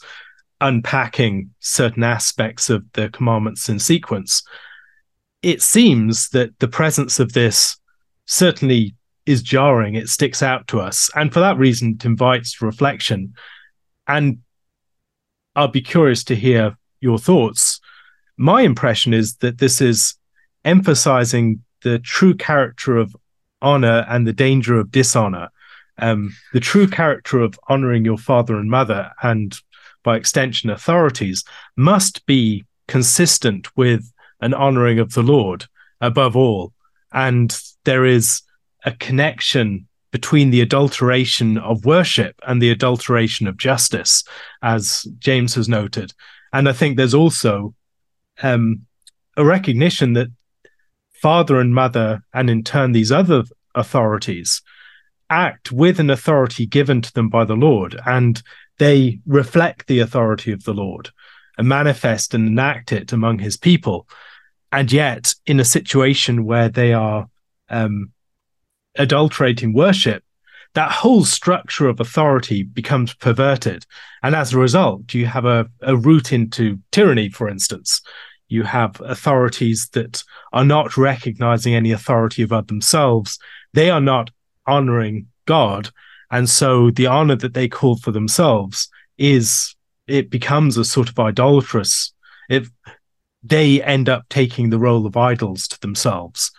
[0.59, 4.43] unpacking certain aspects of the commandments in sequence.
[5.41, 7.77] It seems that the presence of this
[8.25, 8.95] certainly
[9.25, 9.95] is jarring.
[9.95, 11.09] It sticks out to us.
[11.15, 13.33] And for that reason, it invites reflection.
[14.07, 14.39] And
[15.55, 17.70] I'll be curious to hear your thoughts
[18.41, 20.15] my impression is that this is
[20.65, 23.15] emphasizing the true character of
[23.61, 25.49] honor and the danger of dishonor.
[25.99, 29.55] Um, the true character of honoring your father and mother, and
[30.03, 31.43] by extension, authorities,
[31.77, 35.65] must be consistent with an honoring of the Lord
[36.01, 36.73] above all.
[37.13, 38.41] And there is
[38.83, 44.23] a connection between the adulteration of worship and the adulteration of justice,
[44.63, 46.11] as James has noted.
[46.51, 47.75] And I think there's also
[48.41, 48.85] um,
[49.37, 50.27] a recognition that
[51.13, 53.43] father and mother, and in turn these other
[53.75, 54.61] authorities,
[55.29, 58.41] act with an authority given to them by the Lord, and
[58.79, 61.09] they reflect the authority of the Lord
[61.57, 64.07] and manifest and enact it among his people.
[64.71, 67.27] And yet, in a situation where they are
[67.69, 68.11] um,
[68.97, 70.23] adulterating worship,
[70.73, 73.85] that whole structure of authority becomes perverted.
[74.23, 78.01] And as a result, you have a, a route into tyranny, for instance,
[78.51, 83.39] you have authorities that are not recognizing any authority about themselves.
[83.73, 84.29] They are not
[84.67, 85.89] honoring God.
[86.29, 89.75] And so the honor that they call for themselves is,
[90.07, 92.13] it becomes a sort of idolatrous.
[92.49, 92.69] If
[93.43, 96.51] they end up taking the role of idols to themselves.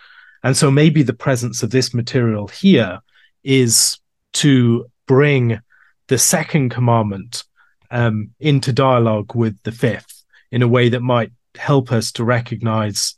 [0.43, 2.99] And so maybe the presence of this material here
[3.43, 3.99] is
[4.33, 5.59] to bring
[6.07, 7.43] the second commandment
[7.91, 13.15] um, into dialogue with the fifth in a way that might help us to recognize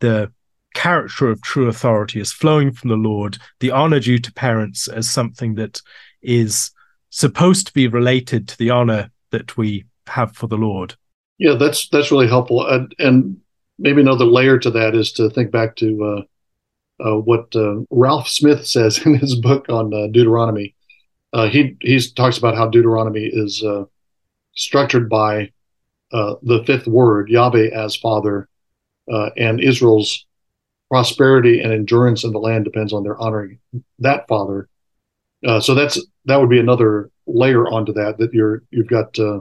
[0.00, 0.32] the
[0.74, 5.10] character of true authority as flowing from the Lord, the honor due to parents as
[5.10, 5.80] something that
[6.22, 6.70] is
[7.10, 10.94] supposed to be related to the honor that we have for the Lord.
[11.38, 13.38] Yeah, that's that's really helpful, and, and
[13.78, 18.28] maybe another layer to that is to think back to uh, uh, what uh, Ralph
[18.28, 20.74] Smith says in his book on uh, Deuteronomy.
[21.32, 23.84] Uh, he he talks about how Deuteronomy is uh,
[24.54, 25.50] structured by
[26.12, 28.48] uh, the fifth word, Yahweh as Father,
[29.10, 30.26] uh, and Israel's
[30.90, 33.58] prosperity and endurance in the land depends on their honoring
[33.98, 34.68] that Father.
[35.46, 38.18] Uh, so that's that would be another layer onto that.
[38.18, 39.40] That you're you've got uh,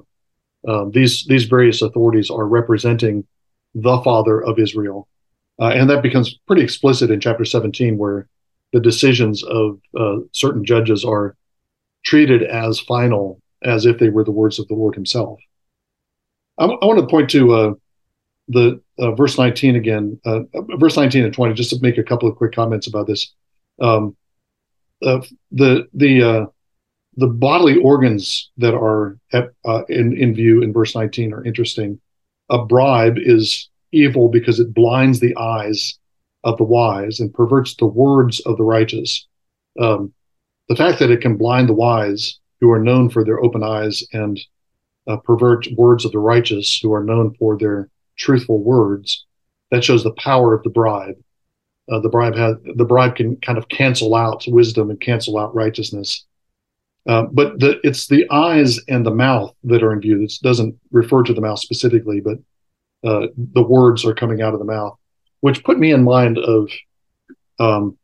[0.68, 3.28] um, these these various authorities are representing
[3.76, 5.08] the Father of Israel,
[5.60, 8.28] uh, and that becomes pretty explicit in chapter 17, where
[8.74, 9.80] the decisions of
[10.32, 11.36] certain judges are
[12.04, 15.40] treated as final, as if they were the words of the Lord Himself.
[16.62, 17.74] I, I want to point to uh,
[18.48, 20.42] the uh, verse 19 again, uh,
[20.78, 23.34] verse 19 and 20, just to make a couple of quick comments about this.
[23.80, 24.16] Um,
[25.04, 25.22] uh,
[25.52, 26.46] the the uh,
[27.16, 32.00] the bodily organs that are at, uh, in in view in verse 19 are interesting.
[32.50, 35.98] A bribe is evil because it blinds the eyes
[36.44, 39.28] of the wise and perverts the words of the righteous.
[39.80, 40.14] Um,
[40.70, 44.04] the fact that it can blind the wise, who are known for their open eyes
[44.14, 44.40] and
[45.08, 49.26] uh, pervert words of the righteous who are known for their truthful words.
[49.72, 51.16] That shows the power of the bribe.
[51.90, 55.56] Uh, the bribe has the bribe can kind of cancel out wisdom and cancel out
[55.56, 56.26] righteousness.
[57.08, 60.20] Uh, but the, it's the eyes and the mouth that are in view.
[60.20, 62.38] This doesn't refer to the mouth specifically, but
[63.04, 64.98] uh, the words are coming out of the mouth,
[65.40, 66.70] which put me in mind of
[67.60, 67.98] um,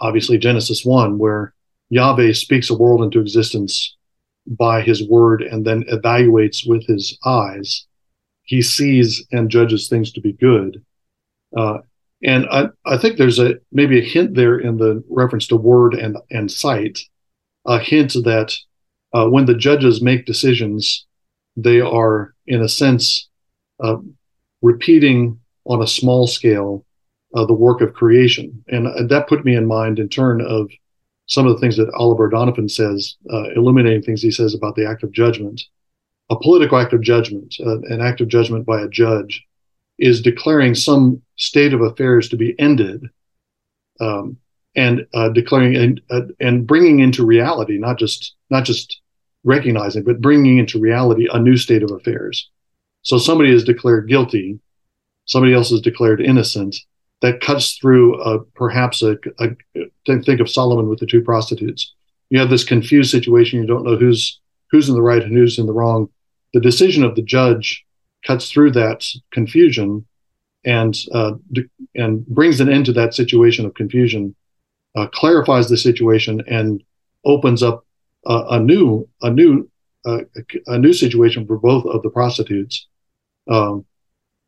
[0.00, 1.54] obviously Genesis 1, where
[1.90, 3.96] Yahweh speaks a world into existence
[4.48, 7.86] by his word and then evaluates with his eyes.
[8.44, 10.84] He sees and judges things to be good.
[11.56, 11.78] Uh,
[12.24, 15.94] and I, I think there's a maybe a hint there in the reference to word
[15.94, 16.98] and, and sight,
[17.66, 18.56] a hint that
[19.12, 21.06] uh, when the judges make decisions,
[21.56, 23.28] they are, in a sense,
[23.82, 23.96] uh,
[24.62, 26.84] repeating on a small scale
[27.34, 28.64] uh, the work of creation.
[28.68, 30.70] And uh, that put me in mind in turn of
[31.28, 34.86] some of the things that Oliver O'Donovan says, uh, illuminating things he says about the
[34.86, 35.62] act of judgment.
[36.30, 39.44] A political act of judgment, uh, an act of judgment by a judge,
[39.98, 43.08] is declaring some state of affairs to be ended,
[44.00, 44.36] um,
[44.74, 49.00] and uh, declaring and, uh, and bringing into reality, not just not just
[49.44, 52.50] recognizing, but bringing into reality a new state of affairs.
[53.02, 54.60] So somebody is declared guilty,
[55.24, 56.76] somebody else is declared innocent,
[57.20, 59.50] that cuts through uh, perhaps a, a,
[60.06, 61.94] think of Solomon with the two prostitutes.
[62.30, 63.60] You have this confused situation.
[63.60, 66.08] You don't know who's who's in the right and who's in the wrong.
[66.54, 67.84] The decision of the judge
[68.26, 70.06] cuts through that confusion
[70.64, 71.32] and uh,
[71.94, 74.34] and brings an end to that situation of confusion,
[74.96, 76.82] uh, clarifies the situation, and
[77.24, 77.84] opens up
[78.26, 79.68] a new a new
[80.04, 80.20] uh,
[80.66, 82.86] a new situation for both of the prostitutes.
[83.48, 83.86] Um,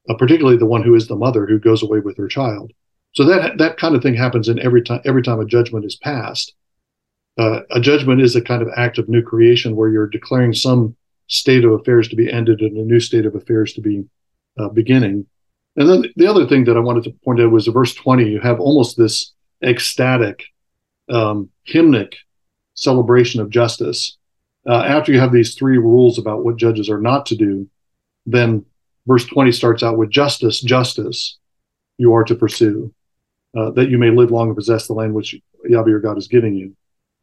[0.08, 2.72] uh, particularly the one who is the mother who goes away with her child.
[3.12, 5.96] So that that kind of thing happens in every time every time a judgment is
[5.96, 6.54] passed.
[7.38, 10.96] Uh, a judgment is a kind of act of new creation where you're declaring some
[11.26, 14.04] state of affairs to be ended and a new state of affairs to be
[14.58, 15.26] uh, beginning.
[15.76, 18.40] And then the other thing that I wanted to point out was verse 20, you
[18.40, 19.32] have almost this
[19.62, 20.44] ecstatic,
[21.08, 22.14] um, hymnic
[22.74, 24.16] celebration of justice.
[24.68, 27.68] Uh, after you have these three rules about what judges are not to do,
[28.26, 28.64] then
[29.06, 31.38] verse 20 starts out with justice, justice
[31.98, 32.92] you are to pursue,
[33.56, 36.28] uh, that you may live long and possess the land which Yahweh your God is
[36.28, 36.76] giving you.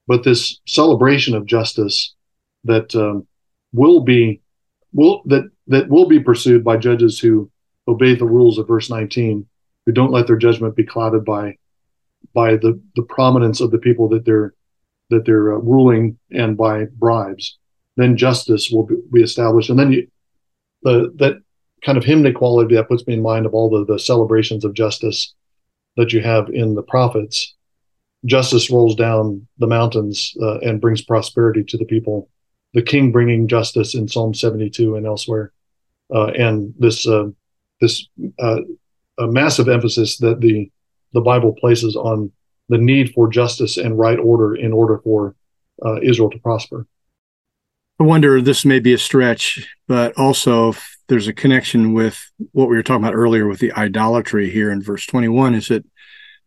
[0.07, 2.15] But this celebration of justice
[2.63, 3.27] that um,
[3.73, 4.41] will be
[4.93, 7.49] will that that will be pursued by judges who
[7.87, 9.45] obey the rules of verse 19,
[9.85, 11.57] who don't let their judgment be clouded by
[12.33, 14.53] by the the prominence of the people that they're
[15.09, 17.57] that they're uh, ruling and by bribes.
[17.95, 20.07] Then justice will be established, and then you,
[20.83, 21.41] the that
[21.83, 24.73] kind of hymn quality that puts me in mind of all the, the celebrations of
[24.73, 25.33] justice
[25.95, 27.55] that you have in the prophets.
[28.25, 32.29] Justice rolls down the mountains uh, and brings prosperity to the people.
[32.73, 35.51] The king bringing justice in Psalm 72 and elsewhere,
[36.13, 37.27] uh, and this uh,
[37.79, 38.07] this
[38.39, 38.57] uh,
[39.19, 40.69] massive emphasis that the
[41.13, 42.31] the Bible places on
[42.69, 45.35] the need for justice and right order in order for
[45.85, 46.85] uh, Israel to prosper.
[47.99, 50.73] I wonder this may be a stretch, but also
[51.07, 54.81] there's a connection with what we were talking about earlier with the idolatry here in
[54.81, 55.85] verse 21 is that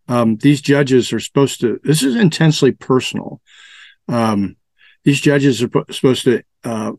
[0.09, 3.40] um, these judges are supposed to, this is intensely personal.
[4.09, 4.57] Um,
[5.05, 6.92] these judges are supposed to uh,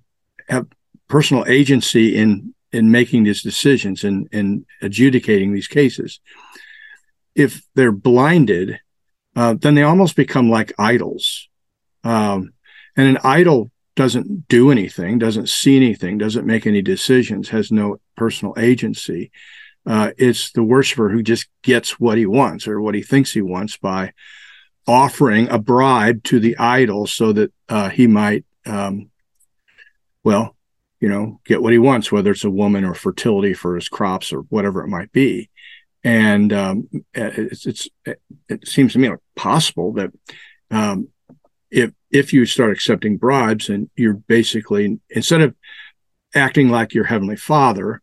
[0.50, 0.68] have
[1.08, 6.20] personal agency in in making these decisions and in adjudicating these cases.
[7.36, 8.80] If they're blinded,
[9.36, 11.50] uh, then they almost become like idols.
[12.04, 12.54] Um,
[12.96, 17.98] and an idol doesn't do anything, doesn't see anything, doesn't make any decisions, has no
[18.16, 19.32] personal agency.
[19.86, 23.42] Uh, it's the worshiper who just gets what he wants or what he thinks he
[23.42, 24.14] wants by
[24.88, 29.10] offering a bribe to the idol so that uh, he might, um,
[30.24, 30.56] well,
[31.00, 34.32] you know, get what he wants, whether it's a woman or fertility for his crops
[34.32, 35.50] or whatever it might be.
[36.04, 40.12] And um, it's, it's, it seems to me like possible that
[40.70, 41.10] um,
[41.70, 45.56] if if you start accepting bribes and you're basically instead of
[46.34, 48.02] acting like your heavenly father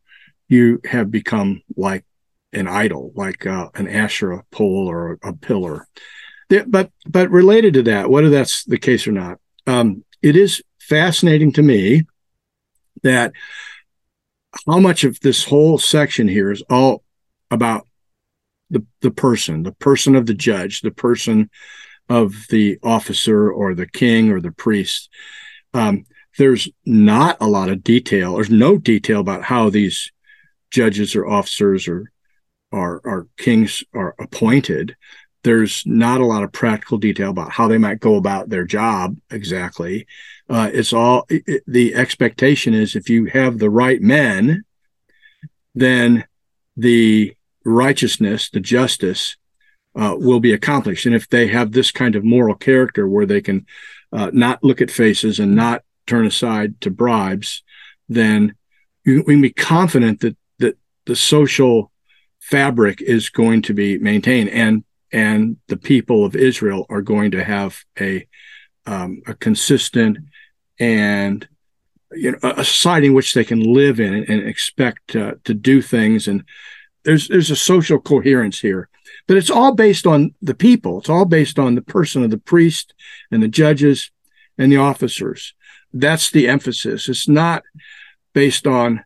[0.49, 2.05] you have become like
[2.53, 5.87] an idol like uh, an asherah pole or a, pillar.
[6.49, 11.53] But but related to that whether that's the case or not um, it is fascinating
[11.53, 12.05] to me
[13.03, 13.33] that
[14.67, 17.05] how much of this whole section here is all
[17.51, 17.87] about
[18.71, 21.51] the the person the person of the judge the person
[22.09, 25.11] of the officer or the king or the priest.
[25.75, 26.05] Um,
[26.39, 28.35] there's not a lot of detail.
[28.35, 30.13] There's no detail about how these
[30.71, 32.11] judges or officers or
[32.71, 34.95] or kings are appointed.
[35.43, 39.17] There's not a lot of practical detail about how they might go about their job
[39.31, 40.07] exactly.
[40.49, 44.65] Uh, it's all it, the expectation is if you have the right men,
[45.75, 46.25] then
[46.77, 47.35] the
[47.65, 49.37] righteousness, the justice
[49.99, 51.07] uh, will be accomplished.
[51.07, 53.67] And if they have this kind of moral character where they can
[54.13, 57.63] uh, not look at faces and not turn aside to bribes,
[58.09, 58.55] then
[59.05, 61.91] you, we can be confident that that the social
[62.41, 67.43] fabric is going to be maintained and and the people of Israel are going to
[67.43, 68.27] have a
[68.87, 70.19] um, a consistent
[70.79, 71.47] and
[72.13, 75.83] you know a society in which they can live in and, expect uh, to do
[75.83, 76.45] things and
[77.05, 78.89] there's there's a social coherence here
[79.29, 80.99] but it's all based on the people.
[80.99, 82.95] It's all based on the person of the priest
[83.31, 84.11] and the judges
[84.59, 85.55] and the officers.
[85.93, 87.09] That's the emphasis.
[87.09, 87.63] It's not
[88.35, 89.05] based on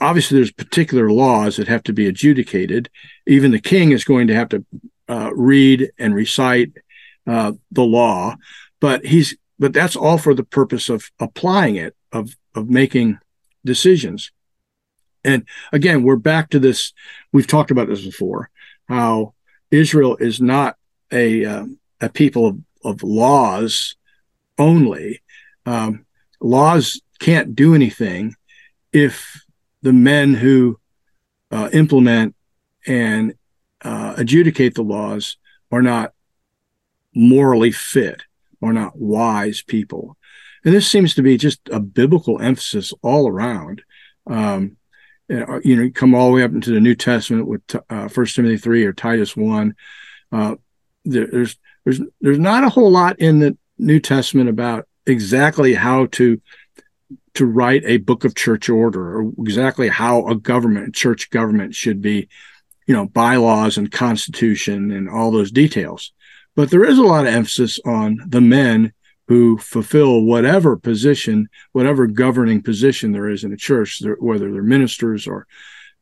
[0.00, 2.88] obviously there's particular laws that have to be adjudicated.
[3.26, 4.64] Even the king is going to have to
[5.08, 6.72] uh, read and recite
[7.26, 8.34] uh, the law
[8.80, 13.18] but he's but that's all for the purpose of applying it of of making
[13.64, 14.30] decisions.
[15.24, 16.92] And again we're back to this
[17.32, 18.50] we've talked about this before
[18.88, 19.34] how
[19.70, 20.76] israel is not
[21.12, 23.96] a um, a people of, of laws
[24.58, 25.22] only
[25.66, 26.04] um,
[26.40, 28.34] laws can't do anything
[28.92, 29.44] if
[29.82, 30.78] the men who
[31.50, 32.34] uh, implement
[32.86, 33.34] and
[33.82, 35.36] uh, adjudicate the laws
[35.70, 36.12] are not
[37.14, 38.22] morally fit
[38.60, 40.16] or not wise people.
[40.64, 43.82] And this seems to be just a biblical emphasis all around.
[44.26, 44.77] Um,
[45.28, 48.36] you know, you come all the way up into the New Testament with uh, First
[48.36, 49.76] Timothy three or Titus one.
[50.32, 50.56] Uh,
[51.04, 56.06] there, there's there's there's not a whole lot in the New Testament about exactly how
[56.06, 56.40] to
[57.34, 62.02] to write a book of church order or exactly how a government church government should
[62.02, 62.28] be
[62.86, 66.12] you know bylaws and constitution and all those details
[66.56, 68.92] but there is a lot of emphasis on the men
[69.28, 75.26] who fulfill whatever position whatever governing position there is in a church whether they're ministers
[75.26, 75.46] or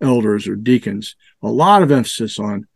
[0.01, 2.67] elders or deacons a lot of emphasis on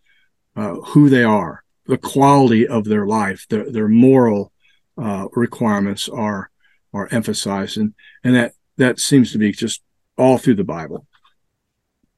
[0.57, 4.53] uh, who they are the quality of their life their, their moral
[5.01, 6.51] uh, requirements are
[6.93, 7.95] are emphasized, and
[8.25, 9.83] and that that seems to be just
[10.17, 11.07] all through the Bible.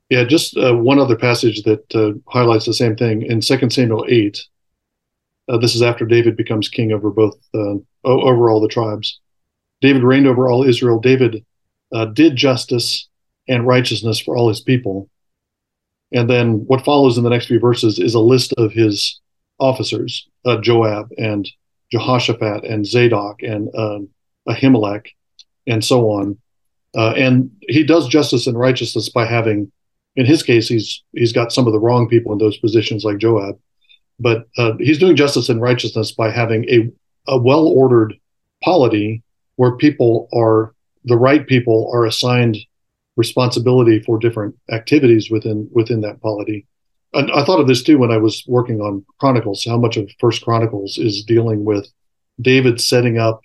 [0.08, 4.04] Yeah, just uh, one other passage that uh, highlights the same thing in Second Samuel
[4.08, 4.44] eight.
[5.48, 7.74] Uh, this is after David becomes king over both uh,
[8.04, 9.20] over all the tribes.
[9.80, 11.00] David reigned over all Israel.
[11.00, 11.44] David
[11.92, 13.08] uh, did justice
[13.48, 15.08] and righteousness for all his people.
[16.12, 19.20] And then what follows in the next few verses is a list of his
[19.58, 21.48] officers: uh, Joab and
[21.90, 24.08] Jehoshaphat and Zadok and um,
[24.48, 25.08] Ahimelech,
[25.66, 26.38] and so on.
[26.94, 29.72] Uh, and he does justice and righteousness by having,
[30.16, 33.18] in his case, he's he's got some of the wrong people in those positions, like
[33.18, 33.58] Joab,
[34.22, 36.90] but uh, he's doing justice and righteousness by having a
[37.26, 38.14] a well ordered
[38.62, 39.22] polity
[39.56, 42.56] where people are the right people are assigned
[43.16, 46.66] responsibility for different activities within within that polity.
[47.14, 49.64] And I thought of this too when I was working on Chronicles.
[49.64, 51.86] How much of First Chronicles is dealing with
[52.40, 53.40] David setting up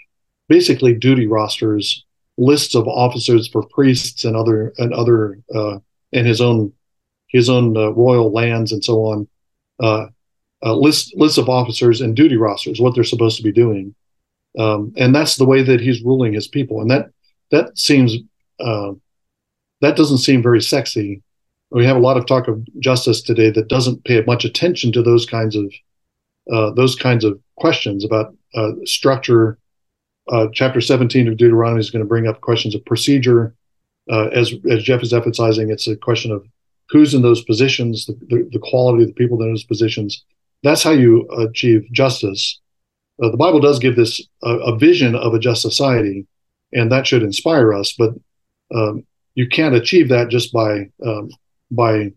[0.47, 2.05] basically duty rosters,
[2.38, 5.80] lists of officers for priests and other and other uh,
[6.13, 6.71] and his own
[7.28, 9.28] his own uh, royal lands and so on.
[9.80, 10.05] Uh,
[10.64, 13.93] uh, list lists of officers and duty rosters, what they're supposed to be doing,
[14.58, 16.82] um, and that's the way that he's ruling his people.
[16.82, 17.10] And that
[17.51, 18.16] that seems
[18.60, 18.93] uh,
[19.82, 21.22] that doesn't seem very sexy.
[21.70, 25.03] We have a lot of talk of justice today that doesn't pay much attention to
[25.03, 25.72] those kinds of
[26.51, 29.58] uh, those kinds of questions about uh, structure
[30.30, 33.53] uh, chapter 17 of Deuteronomy is going to bring up questions of procedure.
[34.10, 36.45] Uh, as as Jeff is emphasizing, it's a question of
[36.89, 40.24] who's in those positions, the, the, the quality of the people in those positions.
[40.64, 42.60] That's how you achieve justice.
[43.22, 46.28] Uh, the Bible does give this a vision of a just society,
[46.72, 47.93] and that should inspire us.
[47.97, 48.14] But
[48.74, 49.05] um,
[49.36, 51.30] you can't achieve that just by um,
[51.72, 52.12] by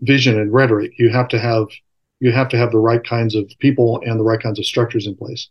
[0.00, 0.92] vision and rhetoric.
[0.98, 1.66] You have to have
[2.20, 5.06] you have to have the right kinds of people and the right kinds of structures
[5.06, 5.48] in place.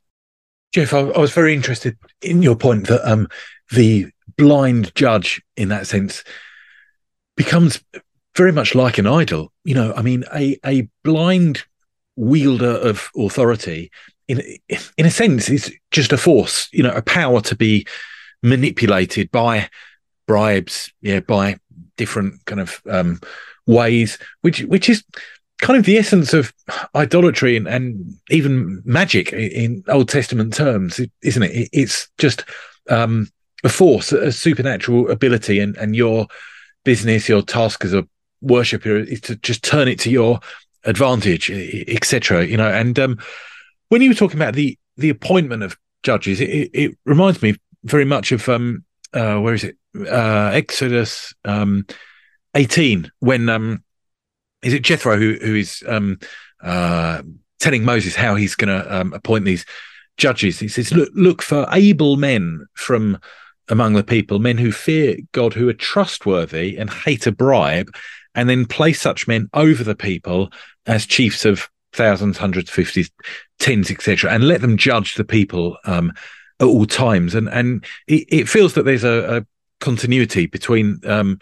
[0.71, 3.27] Jeff, I, I was very interested in your point that um,
[3.71, 6.23] the blind judge, in that sense,
[7.35, 7.83] becomes
[8.35, 9.51] very much like an idol.
[9.63, 11.63] You know, I mean, a a blind
[12.19, 13.91] wielder of authority,
[14.27, 14.41] in
[14.97, 16.69] in a sense, is just a force.
[16.71, 17.87] You know, a power to be
[18.43, 19.69] manipulated by
[20.27, 21.57] bribes, yeah, by
[21.97, 23.19] different kind of um,
[23.65, 25.03] ways, which which is
[25.59, 26.53] kind of the essence of
[26.95, 31.69] idolatry and, and even magic in Old Testament terms, isn't it?
[31.73, 32.45] It's just
[32.89, 33.27] um,
[33.63, 36.27] a force, a supernatural ability, and, and your
[36.85, 38.07] business, your task as a
[38.41, 40.39] worshiper is to just turn it to your
[40.85, 42.45] advantage, etc.
[42.45, 43.19] You know, and um,
[43.89, 48.05] when you were talking about the the appointment of judges, it, it reminds me very
[48.05, 49.77] much of um, uh, where is it?
[49.95, 51.85] Uh, Exodus um,
[52.55, 53.83] eighteen, when um,
[54.61, 56.19] is it Jethro who who is um,
[56.63, 57.21] uh,
[57.59, 59.65] telling Moses how he's going to um, appoint these
[60.17, 60.59] judges?
[60.59, 63.19] He says, "Look, look for able men from
[63.69, 67.91] among the people, men who fear God, who are trustworthy and hate a bribe,
[68.39, 70.49] and then place such men over the people
[70.85, 73.11] as chiefs of thousands, hundreds, fifties,
[73.59, 76.13] tens, etc., and let them judge the people um,
[76.61, 77.35] at all times.
[77.35, 79.45] And and it, it feels that there's a, a
[79.81, 81.39] continuity between um,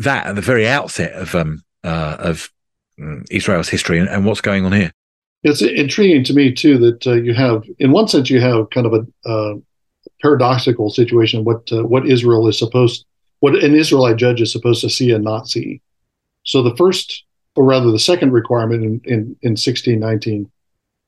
[0.00, 2.50] that at the very outset of um, uh, of
[2.98, 4.92] mm, Israel's history and, and, what's going on here.
[5.42, 8.86] It's intriguing to me too that uh, you have, in one sense, you have kind
[8.86, 9.54] of a uh,
[10.22, 11.44] paradoxical situation.
[11.44, 13.04] What uh, what Israel is supposed,
[13.40, 15.82] what an Israelite judge is supposed to see and not see.
[16.44, 17.24] So the first,
[17.56, 20.50] or rather, the second requirement in in, in 1619,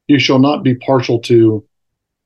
[0.09, 1.64] you shall not be partial to,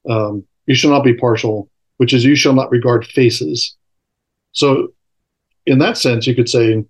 [0.08, 3.76] um, you shall not be partial, which is you shall not regard faces.
[4.52, 4.88] So,
[5.66, 6.84] in that sense, you could say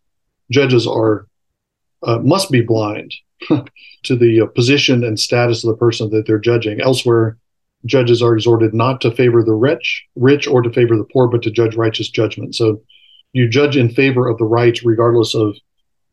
[0.50, 1.26] judges are
[2.02, 3.14] uh, must be blind
[4.04, 6.80] to the uh, position and status of the person that they're judging.
[6.80, 7.36] Elsewhere,
[7.84, 11.42] judges are exhorted not to favor the rich, rich, or to favor the poor, but
[11.42, 12.54] to judge righteous judgment.
[12.54, 12.82] So,
[13.32, 15.56] you judge in favor of the right, regardless of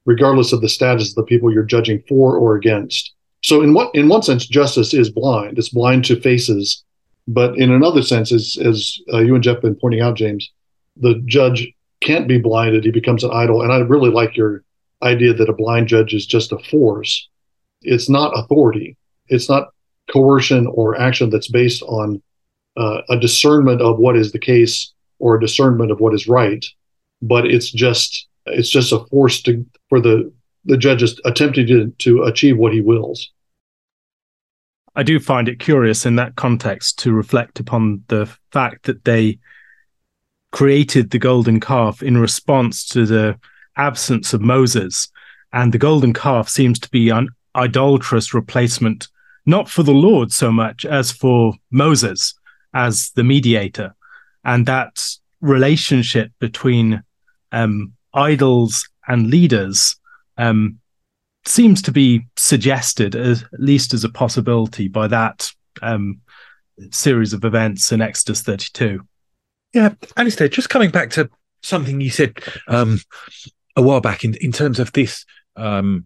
[0.07, 3.13] regardless of the status of the people you're judging for or against.
[3.43, 5.59] So, in what in one sense, justice is blind.
[5.59, 6.83] It's blind to faces,
[7.27, 10.51] but in another sense, as as uh, you and Jeff have been pointing out, James,
[10.95, 12.83] the judge can't be blinded.
[12.83, 13.61] He becomes an idol.
[13.61, 14.63] And I really like your
[15.03, 17.27] idea that a blind judge is just a force.
[17.81, 18.97] It's not authority.
[19.27, 19.69] It's not
[20.11, 22.21] coercion or action that's based on
[22.77, 26.65] uh, a discernment of what is the case or a discernment of what is right,
[27.21, 30.31] but it's just it's just a force to for the
[30.65, 33.31] the judges attempting to, to achieve what he wills.
[34.95, 39.39] I do find it curious in that context to reflect upon the fact that they
[40.51, 43.39] created the golden calf in response to the
[43.77, 45.07] absence of Moses.
[45.53, 49.07] And the golden calf seems to be an idolatrous replacement,
[49.45, 52.33] not for the Lord so much as for Moses
[52.73, 53.95] as the mediator.
[54.43, 55.05] And that
[55.41, 57.03] relationship between
[57.51, 59.95] um, idols and leaders
[60.37, 60.79] um,
[61.45, 65.49] seems to be suggested, as, at least as a possibility, by that
[65.81, 66.19] um,
[66.91, 69.01] series of events in Exodus 32.
[69.73, 71.29] Yeah, Alastair, just coming back to
[71.61, 72.37] something you said
[72.67, 72.99] um,
[73.75, 76.05] a while back in, in terms of this um,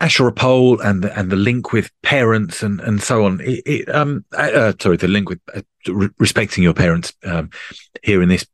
[0.00, 3.40] Asherah pole and the, and the link with parents and, and so on.
[3.40, 7.50] It, it, um, uh, uh sorry, the link with uh, re- respecting your parents um,
[8.02, 8.46] here in this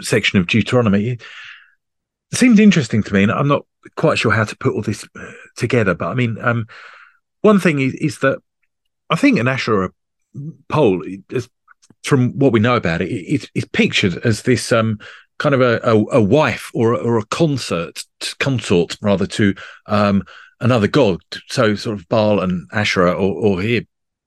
[0.00, 1.18] section of Deuteronomy.
[2.34, 3.66] Seems interesting to me, and I'm not
[3.96, 5.94] quite sure how to put all this uh, together.
[5.94, 6.66] But I mean, um,
[7.42, 8.38] one thing is, is, that
[9.10, 9.90] I think an Asherah
[10.68, 11.48] pole, is,
[12.04, 14.98] from what we know about it, it it's pictured as this um,
[15.38, 18.04] kind of a, a, a wife or, or a consort,
[18.38, 19.54] consort rather to
[19.86, 20.22] um,
[20.60, 21.20] another god.
[21.48, 23.82] So sort of Baal and Asherah, or, or here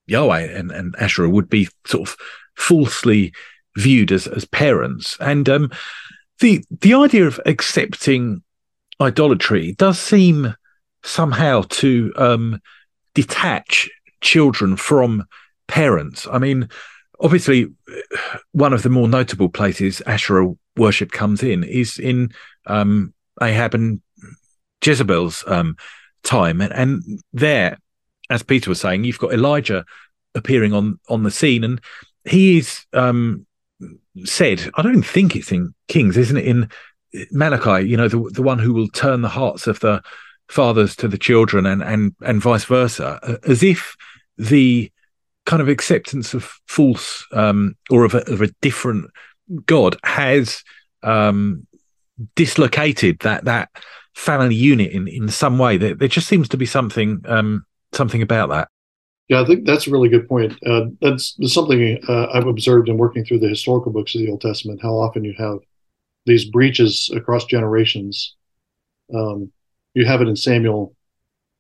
[0.08, 2.18] Yahweh and, and Asherah would be sort of
[2.56, 3.34] falsely
[3.78, 5.18] viewed as as parents.
[5.20, 5.72] And um,
[6.40, 8.44] the the idea of accepting
[9.02, 10.56] idolatry does seem
[11.04, 12.60] somehow to um,
[13.14, 13.90] detach
[14.22, 15.26] children from
[15.68, 16.28] parents.
[16.32, 16.70] I mean,
[17.20, 17.68] obviously,
[18.52, 22.32] one of the more notable places Asherah worship comes in is in
[22.68, 24.02] um, Ahab and
[24.84, 25.76] Jezebel's um,
[26.24, 27.78] time, and, and there,
[28.30, 29.86] as Peter was saying, you've got Elijah
[30.34, 31.82] appearing on on the scene, and
[32.26, 33.46] he is um,
[34.24, 34.70] said.
[34.76, 36.46] I don't think it's in Kings, isn't it?
[36.46, 36.70] In
[37.32, 40.02] Malachi, you know, the the one who will turn the hearts of the
[40.48, 43.96] fathers to the children, and and and vice versa, as if
[44.38, 44.92] the
[45.46, 49.10] kind of acceptance of false um, or of a, of a different
[49.66, 50.64] God has
[51.04, 51.68] um,
[52.36, 53.70] dislocated that that
[54.16, 55.78] family unit in in some way.
[55.78, 58.70] There, there just seems to be something um, something about that.
[59.28, 60.54] Yeah, I think that's a really good point.
[60.66, 64.42] Uh, that's, something uh, I've observed in working through the historical books of the Old
[64.42, 64.82] Testament.
[64.84, 65.60] How often you have
[66.26, 68.36] these breaches across generations.
[69.14, 69.52] Um,
[69.94, 70.96] you have it in Samuel,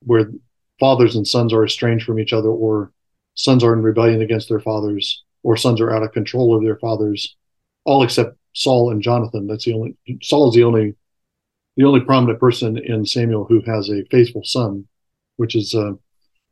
[0.01, 0.31] where
[0.79, 2.91] fathers and sons are estranged from each other, or
[3.35, 6.77] sons are in rebellion against their fathers, or sons are out of control of their
[6.77, 7.35] fathers,
[7.83, 9.47] all except Saul and Jonathan.
[9.47, 10.95] That's the only Saul is the only
[11.77, 14.87] the only prominent person in Samuel who has a faithful son,
[15.37, 15.93] which is uh,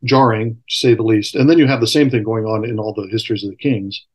[0.04, 1.36] jarring to say the least.
[1.36, 3.56] And then you have the same thing going on in all the histories of the
[3.56, 4.06] kings.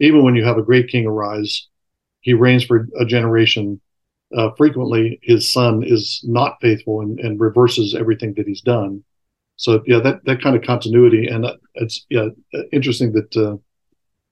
[0.00, 1.68] Even when you have a great king arise,
[2.20, 3.80] he reigns for a generation.
[4.36, 9.04] Uh, frequently, his son is not faithful and, and reverses everything that he's done.
[9.56, 12.28] So yeah, that that kind of continuity, and it's yeah
[12.72, 13.56] interesting that uh,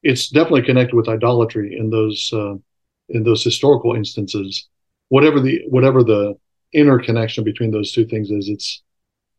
[0.03, 2.55] it's definitely connected with idolatry in those uh,
[3.09, 4.69] in those historical instances.
[5.11, 6.35] Whatever the whatever the
[6.73, 8.83] inner connection between those two things is, it's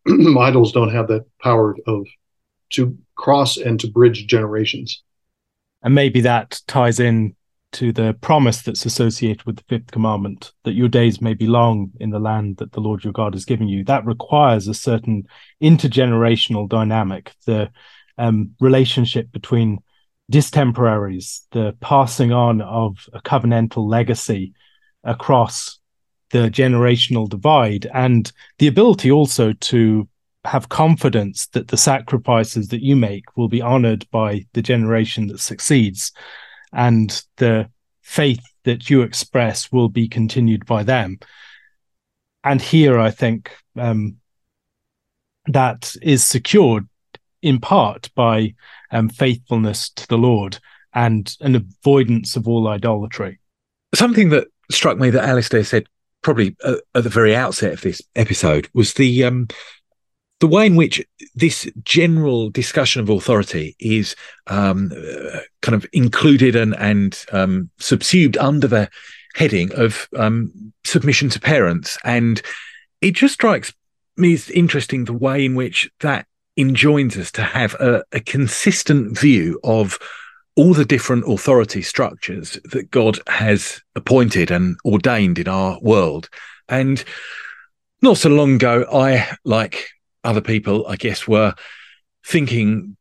[0.40, 2.08] idols don't have that power of
[2.72, 5.04] to cross and to bridge generations.
[5.82, 7.36] And maybe that ties in
[7.74, 11.92] to the promise that's associated with the fifth commandment that your days may be long
[12.00, 13.84] in the land that the Lord your God has given you.
[13.84, 15.24] That requires a certain
[15.62, 17.72] intergenerational dynamic, the
[18.18, 19.80] um, relationship between
[20.30, 24.54] distemporaries, the passing on of a covenantal legacy
[25.04, 25.80] across
[26.34, 30.10] the generational divide, and the ability also to
[30.46, 35.40] have confidence that the sacrifices that you make will be honored by the generation that
[35.40, 36.12] succeeds
[36.74, 37.70] and the
[38.02, 41.20] faith that you express will be continued by them.
[42.44, 44.18] And here i think um,
[45.46, 46.90] that is secured
[47.44, 48.56] in part by
[48.92, 50.58] um, faithfulness to the lord
[50.94, 53.40] and an avoidance of all idolatry.
[53.94, 55.86] Something that struck me that Alastair said
[56.24, 59.48] probably at, at the very outset of this episode was the um,
[60.40, 61.02] the way in which
[61.36, 64.14] this general discussion of authority is
[64.48, 68.90] um, uh, kind of included and, and um, subsumed under the
[69.36, 71.98] heading of um, submission to parents.
[72.04, 72.42] And
[73.00, 73.74] it just strikes
[74.18, 79.18] me as interesting the way in which that enjoins us to have a, a consistent
[79.18, 79.98] view of
[80.56, 86.30] all the different authority structures that God has appointed and ordained in our world.
[86.70, 87.04] And
[88.02, 89.90] not so long ago, I, like
[90.24, 91.56] other people, I guess, were
[92.26, 92.96] thinking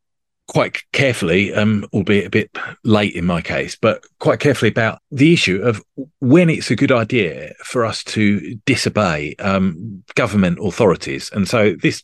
[0.47, 5.33] quite carefully, um, albeit a bit late in my case, but quite carefully about the
[5.33, 5.81] issue of
[6.19, 11.29] when it's a good idea for us to disobey um, government authorities.
[11.31, 12.03] And so this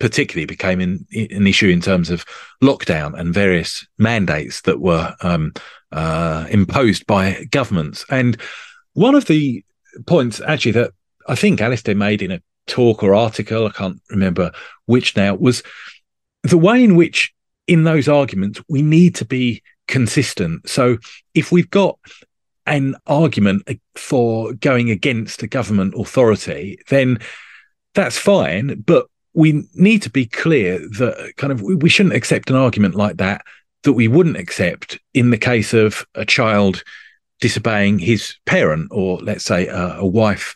[0.00, 2.24] particularly became an, an issue in terms of
[2.62, 5.52] lockdown and various mandates that were um,
[5.92, 8.04] uh, imposed by governments.
[8.10, 8.36] And
[8.94, 9.64] one of the
[10.06, 10.92] points, actually, that
[11.28, 14.50] I think Alastair made in a talk or article, I can't remember
[14.86, 15.62] which now, was
[16.42, 17.32] the way in which,
[17.66, 20.68] in those arguments, we need to be consistent.
[20.68, 20.96] So
[21.34, 21.98] if we've got
[22.66, 27.18] an argument for going against a government authority, then
[27.94, 28.82] that's fine.
[28.86, 33.16] But we need to be clear that kind of we shouldn't accept an argument like
[33.18, 33.42] that
[33.82, 36.82] that we wouldn't accept in the case of a child
[37.40, 40.54] disobeying his parent or let's say a, a wife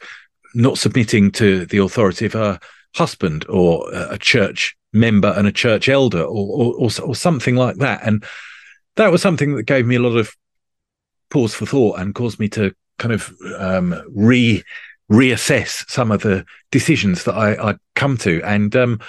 [0.55, 2.59] not submitting to the authority of her
[2.95, 8.01] husband or a church member and a church elder or, or, or something like that.
[8.05, 8.25] And
[8.97, 10.35] that was something that gave me a lot of
[11.31, 14.63] pause for thought and caused me to kind of um, re
[15.11, 18.43] reassess some of the decisions that I, I come to.
[18.43, 19.01] And um,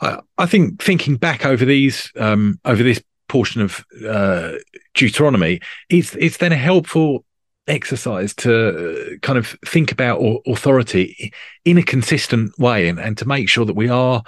[0.00, 4.52] I, I, think thinking back over these um, over this portion of uh,
[4.94, 7.24] Deuteronomy, it's it's then a helpful
[7.68, 11.32] exercise to uh, kind of think about authority
[11.64, 14.22] in a consistent way and, and to make sure that we are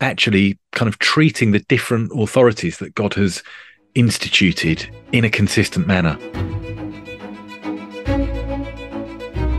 [0.00, 3.42] actually kind of treating the different authorities that God has
[3.94, 6.18] instituted in a consistent manner.